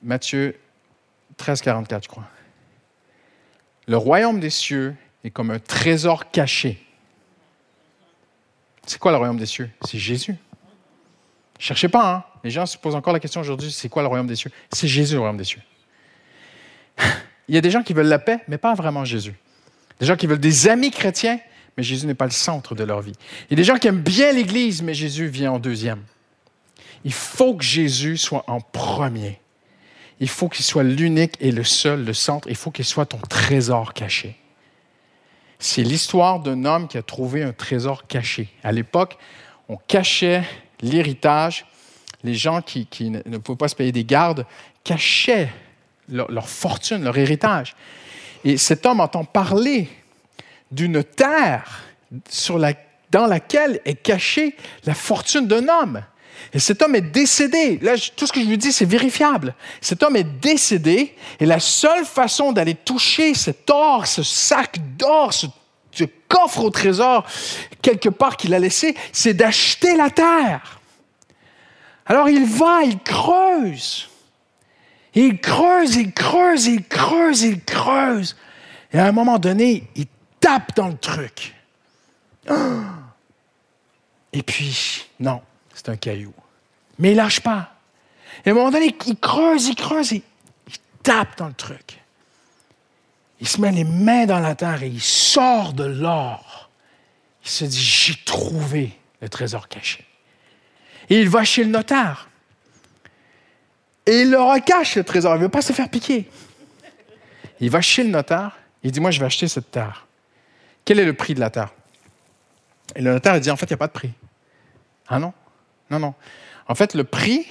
Matthieu 0.00 0.56
13, 1.38 1.60
44, 1.60 2.04
je 2.04 2.08
crois. 2.08 2.28
Le 3.88 3.96
royaume 3.96 4.38
des 4.38 4.50
cieux 4.50 4.94
est 5.24 5.30
comme 5.30 5.50
un 5.50 5.58
trésor 5.58 6.30
caché. 6.30 6.80
C'est 8.86 8.98
quoi 8.98 9.12
le 9.12 9.18
royaume 9.18 9.38
des 9.38 9.46
cieux? 9.46 9.70
C'est 9.84 9.98
Jésus. 9.98 10.36
Cherchez 11.58 11.88
pas, 11.88 12.14
hein? 12.14 12.24
Les 12.42 12.50
gens 12.50 12.66
se 12.66 12.76
posent 12.76 12.94
encore 12.94 13.12
la 13.12 13.20
question 13.20 13.40
aujourd'hui, 13.40 13.70
c'est 13.70 13.88
quoi 13.88 14.02
le 14.02 14.08
royaume 14.08 14.26
des 14.26 14.36
cieux? 14.36 14.50
C'est 14.70 14.88
Jésus, 14.88 15.14
le 15.14 15.20
royaume 15.20 15.38
des 15.38 15.44
cieux. 15.44 15.62
Il 17.48 17.54
y 17.54 17.58
a 17.58 17.60
des 17.60 17.70
gens 17.70 17.82
qui 17.82 17.92
veulent 17.92 18.06
la 18.06 18.18
paix, 18.18 18.40
mais 18.48 18.58
pas 18.58 18.74
vraiment 18.74 19.04
Jésus. 19.04 19.34
Des 20.00 20.06
gens 20.06 20.16
qui 20.16 20.26
veulent 20.26 20.38
des 20.38 20.68
amis 20.68 20.90
chrétiens, 20.90 21.38
mais 21.76 21.82
Jésus 21.82 22.06
n'est 22.06 22.14
pas 22.14 22.26
le 22.26 22.30
centre 22.30 22.74
de 22.74 22.84
leur 22.84 23.00
vie. 23.00 23.14
Il 23.48 23.52
y 23.52 23.54
a 23.54 23.56
des 23.56 23.64
gens 23.64 23.76
qui 23.76 23.88
aiment 23.88 24.02
bien 24.02 24.32
l'Église, 24.32 24.82
mais 24.82 24.94
Jésus 24.94 25.26
vient 25.26 25.52
en 25.52 25.58
deuxième. 25.58 26.02
Il 27.04 27.12
faut 27.12 27.54
que 27.54 27.64
Jésus 27.64 28.16
soit 28.16 28.44
en 28.46 28.60
premier. 28.60 29.40
Il 30.20 30.28
faut 30.28 30.48
qu'il 30.48 30.64
soit 30.64 30.84
l'unique 30.84 31.36
et 31.40 31.50
le 31.50 31.64
seul, 31.64 32.04
le 32.04 32.14
centre. 32.14 32.48
Il 32.48 32.56
faut 32.56 32.70
qu'il 32.70 32.84
soit 32.84 33.06
ton 33.06 33.18
trésor 33.18 33.92
caché. 33.92 34.36
C'est 35.66 35.82
l'histoire 35.82 36.40
d'un 36.40 36.66
homme 36.66 36.88
qui 36.88 36.98
a 36.98 37.02
trouvé 37.02 37.42
un 37.42 37.54
trésor 37.54 38.06
caché. 38.06 38.50
À 38.62 38.70
l'époque, 38.70 39.16
on 39.70 39.78
cachait 39.78 40.44
l'héritage, 40.82 41.64
les 42.22 42.34
gens 42.34 42.60
qui, 42.60 42.86
ne 43.08 43.38
pouvaient 43.38 43.56
pas 43.56 43.68
se 43.68 43.74
payer 43.74 43.90
des 43.90 44.04
gardes 44.04 44.44
cachaient 44.84 45.50
leur, 46.10 46.50
fortune, 46.50 47.02
leur 47.02 47.16
héritage. 47.16 47.76
Et 48.44 48.58
cet 48.58 48.84
homme 48.84 49.00
entend 49.00 49.24
parler 49.24 49.88
d'une 50.70 51.02
terre 51.02 51.82
dans 53.10 53.26
laquelle 53.26 53.80
est 53.86 53.94
cachée 53.94 54.56
la 54.84 54.92
fortune 54.92 55.46
d'un 55.46 55.66
homme. 55.70 56.02
Et 56.52 56.58
cet 56.58 56.82
homme 56.82 56.94
est 56.94 57.00
décédé. 57.00 57.78
Là, 57.82 57.94
tout 58.16 58.26
ce 58.26 58.32
que 58.32 58.40
je 58.40 58.46
vous 58.46 58.56
dis, 58.56 58.72
c'est 58.72 58.84
vérifiable. 58.84 59.54
Cet 59.80 60.02
homme 60.02 60.16
est 60.16 60.40
décédé 60.40 61.14
et 61.40 61.46
la 61.46 61.60
seule 61.60 62.04
façon 62.04 62.52
d'aller 62.52 62.74
toucher 62.74 63.34
cet 63.34 63.68
or, 63.70 64.06
ce 64.06 64.22
sac 64.22 64.76
d'or, 64.96 65.32
ce, 65.32 65.46
ce 65.90 66.04
coffre 66.28 66.64
au 66.64 66.70
trésor, 66.70 67.26
quelque 67.82 68.08
part 68.08 68.36
qu'il 68.36 68.54
a 68.54 68.58
laissé, 68.58 68.94
c'est 69.12 69.34
d'acheter 69.34 69.96
la 69.96 70.10
terre. 70.10 70.80
Alors 72.06 72.28
il 72.28 72.44
va, 72.44 72.82
il 72.84 72.98
creuse. 72.98 74.08
Il 75.14 75.40
creuse, 75.40 75.96
il 75.96 76.12
creuse, 76.12 76.66
il 76.66 76.84
creuse, 76.84 77.42
il 77.42 77.62
creuse. 77.62 78.36
Et 78.92 78.98
à 78.98 79.06
un 79.06 79.12
moment 79.12 79.38
donné, 79.38 79.88
il 79.94 80.06
tape 80.40 80.74
dans 80.76 80.88
le 80.88 80.96
truc. 80.96 81.54
Et 84.32 84.42
puis, 84.42 85.06
non, 85.20 85.40
c'est 85.84 85.90
un 85.90 85.96
caillou. 85.96 86.32
Mais 86.98 87.12
il 87.12 87.16
lâche 87.16 87.40
pas. 87.40 87.74
Et 88.44 88.48
à 88.48 88.52
un 88.52 88.54
moment 88.54 88.70
donné, 88.70 88.96
il 89.06 89.18
creuse, 89.18 89.68
il 89.68 89.74
creuse, 89.74 90.12
il, 90.12 90.22
tape 91.02 91.36
dans 91.36 91.48
le 91.48 91.54
truc. 91.54 92.00
Il 93.40 93.46
se 93.46 93.60
met 93.60 93.70
les 93.70 93.84
mains 93.84 94.24
dans 94.24 94.40
la 94.40 94.54
terre 94.54 94.82
et 94.82 94.88
il 94.88 95.02
sort 95.02 95.74
de 95.74 95.84
l'or. 95.84 96.70
Il 97.44 97.50
se 97.50 97.66
dit, 97.66 97.78
j'ai 97.78 98.16
trouvé 98.24 98.98
le 99.20 99.28
trésor 99.28 99.68
caché. 99.68 100.06
Et 101.10 101.20
il 101.20 101.28
va 101.28 101.44
chez 101.44 101.62
le 101.62 101.70
notaire. 101.70 102.30
Et 104.06 104.22
il 104.22 104.30
le 104.30 104.40
recache, 104.40 104.96
le 104.96 105.04
trésor. 105.04 105.34
Il 105.34 105.40
ne 105.40 105.42
veut 105.42 105.50
pas 105.50 105.60
se 105.60 105.74
faire 105.74 105.90
piquer. 105.90 106.26
Il 107.60 107.68
va 107.68 107.82
chez 107.82 108.02
le 108.02 108.08
notaire. 108.08 108.56
Il 108.82 108.90
dit, 108.90 109.00
moi, 109.00 109.10
je 109.10 109.20
vais 109.20 109.26
acheter 109.26 109.46
cette 109.46 109.70
terre. 109.70 110.06
Quel 110.86 110.98
est 110.98 111.04
le 111.04 111.14
prix 111.14 111.34
de 111.34 111.40
la 111.40 111.50
terre? 111.50 111.74
Et 112.96 113.02
le 113.02 113.12
notaire 113.12 113.38
dit, 113.40 113.50
en 113.50 113.56
fait, 113.56 113.66
il 113.66 113.72
n'y 113.72 113.74
a 113.74 113.78
pas 113.78 113.88
de 113.88 113.92
prix. 113.92 114.12
Ah 115.06 115.18
non? 115.18 115.34
Non, 115.90 115.98
non. 115.98 116.14
En 116.68 116.74
fait, 116.74 116.94
le 116.94 117.04
prix 117.04 117.46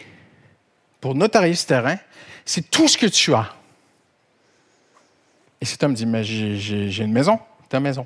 pour 1.00 1.16
notarier 1.16 1.56
ce 1.56 1.68
terrain, 1.68 1.98
c'est 2.46 2.70
tout 2.70 2.88
ce 2.88 2.98
que 2.98 3.06
tu 3.06 3.34
as. 3.34 3.54
Et 5.62 5.66
cet 5.66 5.84
homme 5.84 5.94
dit, 5.94 6.06
mais 6.06 6.24
j'ai 6.24 7.04
une 7.04 7.14
maison, 7.14 7.40
ta 7.70 7.80
maison. 7.80 8.06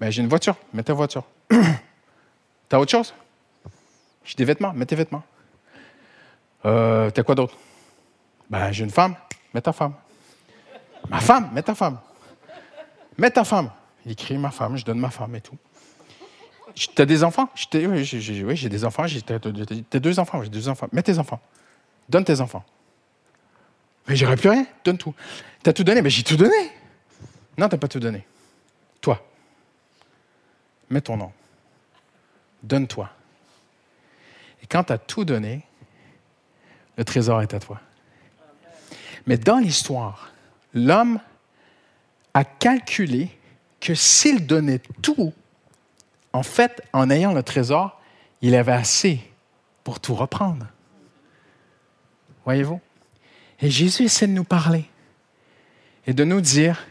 Mais 0.00 0.10
j'ai 0.12 0.22
une 0.22 0.28
voiture, 0.28 0.56
mets 0.72 0.82
ta 0.82 0.92
voiture. 0.92 1.24
T'as 2.68 2.78
autre 2.78 2.90
chose? 2.90 3.14
J'ai 4.24 4.34
des 4.36 4.44
vêtements, 4.44 4.72
mets 4.72 4.86
tes 4.86 4.96
vêtements. 4.96 5.22
Euh, 6.64 7.10
T'as 7.10 7.22
quoi 7.22 7.34
d'autre? 7.34 7.56
Ben, 8.48 8.70
j'ai 8.72 8.84
une 8.84 8.90
femme, 8.90 9.16
mets 9.52 9.60
ta 9.60 9.72
femme. 9.72 9.94
Ma 11.08 11.20
femme, 11.20 11.50
mets 11.52 11.62
ta 11.62 11.74
femme. 11.74 11.98
Mets 13.18 13.30
ta 13.30 13.44
femme. 13.44 13.70
Il 14.04 14.12
écrit 14.12 14.38
ma 14.38 14.50
femme, 14.50 14.76
je 14.76 14.84
donne 14.84 14.98
ma 14.98 15.10
femme 15.10 15.34
et 15.36 15.40
tout. 15.40 15.56
T'as 16.94 17.04
des 17.04 17.24
enfants? 17.24 17.48
Oui, 17.74 18.04
j'ai 18.04 18.68
des 18.68 18.84
enfants. 18.84 19.04
T'as 19.26 19.98
deux 19.98 20.18
enfants, 20.18 20.42
j'ai 20.42 20.48
deux 20.50 20.68
enfants. 20.68 20.88
Mets 20.92 21.02
tes 21.02 21.18
enfants. 21.18 21.40
Donne 22.08 22.24
tes 22.24 22.40
enfants. 22.40 22.64
Mais 24.08 24.16
j'aurais 24.16 24.36
plus 24.36 24.48
rien. 24.48 24.66
Donne 24.84 24.98
tout. 24.98 25.14
T'as 25.62 25.72
tout 25.72 25.84
donné? 25.84 26.02
Mais 26.02 26.10
j'ai 26.10 26.22
tout 26.22 26.36
donné. 26.36 26.72
Non, 27.56 27.68
t'as 27.68 27.76
pas 27.76 27.88
tout 27.88 28.00
donné. 28.00 28.26
Toi. 29.00 29.24
Mets 30.90 31.00
ton 31.00 31.16
nom. 31.16 31.32
Donne-toi. 32.62 33.10
Et 34.62 34.66
quand 34.66 34.84
tu 34.84 34.92
as 34.92 34.98
tout 34.98 35.24
donné, 35.24 35.62
le 36.96 37.04
trésor 37.04 37.42
est 37.42 37.54
à 37.54 37.58
toi. 37.58 37.80
Mais 39.26 39.36
dans 39.36 39.58
l'histoire, 39.58 40.32
l'homme 40.74 41.20
a 42.34 42.44
calculé 42.44 43.28
que 43.80 43.94
s'il 43.94 44.46
donnait 44.46 44.80
tout, 45.00 45.32
en 46.32 46.42
fait, 46.42 46.82
en 46.92 47.10
ayant 47.10 47.32
le 47.32 47.42
trésor, 47.42 48.00
il 48.40 48.54
avait 48.54 48.72
assez 48.72 49.20
pour 49.84 50.00
tout 50.00 50.14
reprendre. 50.14 50.66
Voyez-vous? 52.44 52.80
Et 53.60 53.70
Jésus 53.70 54.04
essaie 54.04 54.26
de 54.26 54.32
nous 54.32 54.44
parler 54.44 54.84
et 56.06 56.14
de 56.14 56.24
nous 56.24 56.40
dire, 56.40 56.84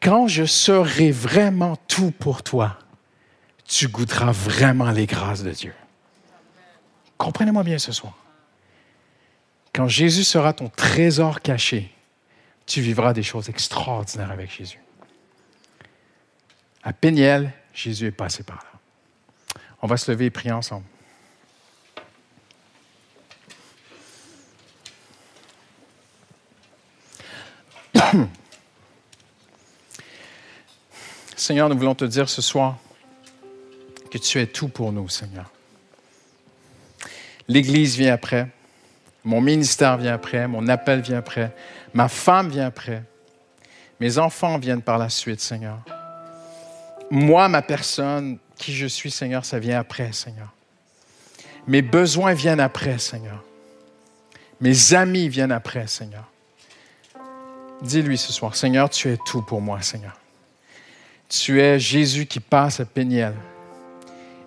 quand 0.00 0.26
je 0.26 0.44
serai 0.44 1.12
vraiment 1.12 1.76
tout 1.86 2.10
pour 2.10 2.42
toi, 2.42 2.78
tu 3.64 3.88
goûteras 3.88 4.32
vraiment 4.32 4.90
les 4.90 5.06
grâces 5.06 5.44
de 5.44 5.52
Dieu. 5.52 5.74
Comprenez-moi 7.16 7.62
bien 7.62 7.78
ce 7.78 7.92
soir. 7.92 8.14
Quand 9.72 9.86
Jésus 9.86 10.24
sera 10.24 10.52
ton 10.52 10.68
trésor 10.68 11.40
caché, 11.40 11.92
tu 12.66 12.80
vivras 12.80 13.12
des 13.12 13.22
choses 13.22 13.48
extraordinaires 13.48 14.30
avec 14.30 14.50
Jésus. 14.50 14.80
À 16.82 16.92
Péniel, 16.92 17.52
Jésus 17.72 18.06
est 18.06 18.12
passé 18.12 18.42
par 18.42 18.56
là. 18.56 18.64
On 19.80 19.86
va 19.86 19.96
se 19.96 20.10
lever 20.10 20.26
et 20.26 20.30
prier 20.30 20.52
ensemble. 20.52 20.84
Seigneur, 31.36 31.68
nous 31.68 31.76
voulons 31.76 31.94
te 31.94 32.04
dire 32.04 32.28
ce 32.28 32.42
soir 32.42 32.78
que 34.10 34.18
tu 34.18 34.40
es 34.40 34.46
tout 34.46 34.68
pour 34.68 34.92
nous, 34.92 35.08
Seigneur. 35.08 35.50
L'Église 37.48 37.96
vient 37.96 38.12
après, 38.12 38.48
mon 39.24 39.40
ministère 39.40 39.96
vient 39.96 40.14
après, 40.14 40.46
mon 40.46 40.68
appel 40.68 41.00
vient 41.00 41.18
après, 41.18 41.54
ma 41.94 42.08
femme 42.08 42.50
vient 42.50 42.66
après, 42.66 43.02
mes 43.98 44.18
enfants 44.18 44.58
viennent 44.58 44.82
par 44.82 44.98
la 44.98 45.08
suite, 45.08 45.40
Seigneur. 45.40 45.80
Moi, 47.14 47.46
ma 47.50 47.60
personne, 47.60 48.38
qui 48.56 48.72
je 48.72 48.86
suis, 48.86 49.10
Seigneur, 49.10 49.44
ça 49.44 49.58
vient 49.58 49.78
après, 49.78 50.12
Seigneur. 50.12 50.50
Mes 51.66 51.82
besoins 51.82 52.32
viennent 52.32 52.58
après, 52.58 52.96
Seigneur. 52.96 53.44
Mes 54.62 54.94
amis 54.94 55.28
viennent 55.28 55.52
après, 55.52 55.86
Seigneur. 55.88 56.24
Dis-lui 57.82 58.16
ce 58.16 58.32
soir, 58.32 58.56
Seigneur, 58.56 58.88
tu 58.88 59.10
es 59.10 59.18
tout 59.26 59.42
pour 59.42 59.60
moi, 59.60 59.82
Seigneur. 59.82 60.18
Tu 61.28 61.60
es 61.60 61.78
Jésus 61.78 62.24
qui 62.24 62.40
passe 62.40 62.80
à 62.80 62.86
Péniel. 62.86 63.34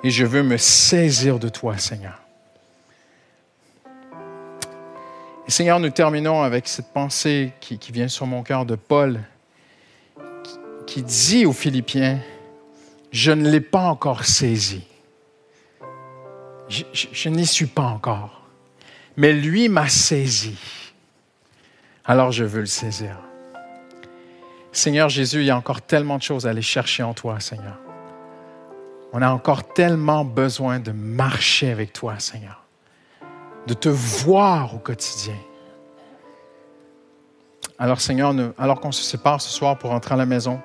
Et 0.03 0.09
je 0.09 0.25
veux 0.25 0.41
me 0.41 0.57
saisir 0.57 1.37
de 1.37 1.49
toi, 1.49 1.77
Seigneur. 1.77 2.19
Et 5.47 5.51
Seigneur, 5.51 5.79
nous 5.79 5.91
terminons 5.91 6.41
avec 6.41 6.67
cette 6.67 6.91
pensée 6.91 7.53
qui, 7.59 7.77
vient 7.91 8.07
sur 8.07 8.25
mon 8.25 8.41
cœur 8.41 8.65
de 8.65 8.73
Paul, 8.73 9.19
qui 10.87 11.03
dit 11.03 11.45
aux 11.45 11.53
Philippiens, 11.53 12.19
je 13.15 13.31
ne 13.31 13.49
l'ai 13.49 13.61
pas 13.61 13.83
encore 13.83 14.25
saisi. 14.25 14.83
Je, 16.67 17.29
n'y 17.29 17.45
suis 17.45 17.65
pas 17.65 17.83
encore. 17.83 18.41
Mais 19.15 19.31
lui 19.31 19.69
m'a 19.69 19.87
saisi. 19.87 20.57
Alors 22.03 22.33
je 22.33 22.43
veux 22.43 22.59
le 22.59 22.65
saisir. 22.65 23.15
Seigneur 24.73 25.07
Jésus, 25.07 25.39
il 25.39 25.45
y 25.45 25.49
a 25.49 25.55
encore 25.55 25.81
tellement 25.81 26.17
de 26.17 26.23
choses 26.23 26.45
à 26.45 26.49
aller 26.49 26.61
chercher 26.61 27.03
en 27.03 27.13
toi, 27.13 27.39
Seigneur. 27.39 27.77
On 29.13 29.21
a 29.21 29.29
encore 29.29 29.71
tellement 29.71 30.25
besoin 30.25 30.79
de 30.79 30.91
marcher 30.91 31.71
avec 31.71 31.93
toi, 31.93 32.19
Seigneur. 32.19 32.65
De 33.65 33.73
te 33.73 33.87
voir 33.87 34.75
au 34.75 34.79
quotidien. 34.79 35.37
Alors, 37.79 38.01
Seigneur, 38.01 38.35
alors 38.57 38.81
qu'on 38.81 38.91
se 38.91 39.03
sépare 39.03 39.39
ce 39.39 39.49
soir 39.49 39.77
pour 39.77 39.91
rentrer 39.91 40.15
à 40.15 40.17
la 40.17 40.25
maison, 40.25 40.59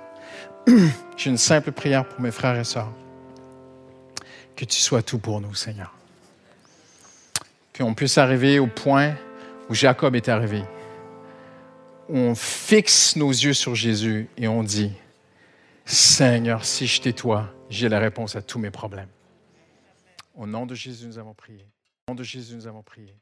j'ai 1.17 1.31
une 1.31 1.39
simple 1.39 1.73
prière 1.73 2.07
pour 2.07 2.21
mes 2.21 2.31
frères 2.31 2.59
et 2.59 2.65
sœurs. 2.65 2.93
Que 4.57 4.65
tu 4.65 4.79
sois 4.79 5.03
tout 5.03 5.19
pour 5.19 5.41
nous, 5.41 5.55
Seigneur. 5.55 5.95
Qu'on 7.77 7.95
puisse 7.95 8.19
arriver 8.19 8.59
au 8.59 8.67
point 8.67 9.15
où 9.69 9.75
Jacob 9.75 10.15
est 10.17 10.29
arrivé. 10.29 10.63
on 12.09 12.35
fixe 12.35 13.17
nos 13.17 13.31
yeux 13.31 13.55
sur 13.55 13.75
Jésus 13.75 14.29
et 14.37 14.49
on 14.49 14.63
dit, 14.63 14.93
Seigneur, 15.85 16.65
si 16.65 16.87
je 16.87 17.01
t'ai 17.01 17.13
toi, 17.13 17.53
j'ai 17.69 17.89
la 17.89 18.01
réponse 18.01 18.37
à 18.37 18.43
tous 18.43 18.59
mes 18.59 18.71
problèmes. 18.71 19.09
Au 20.35 20.47
nom 20.47 20.67
de 20.67 20.75
Jésus, 20.75 21.07
nous 21.07 21.19
avons 21.19 21.35
prié. 21.35 21.67
Au 22.09 22.13
nom 22.13 22.17
de 22.17 22.23
Jésus, 22.23 22.55
nous 22.55 22.67
avons 22.67 22.83
prié. 22.83 23.15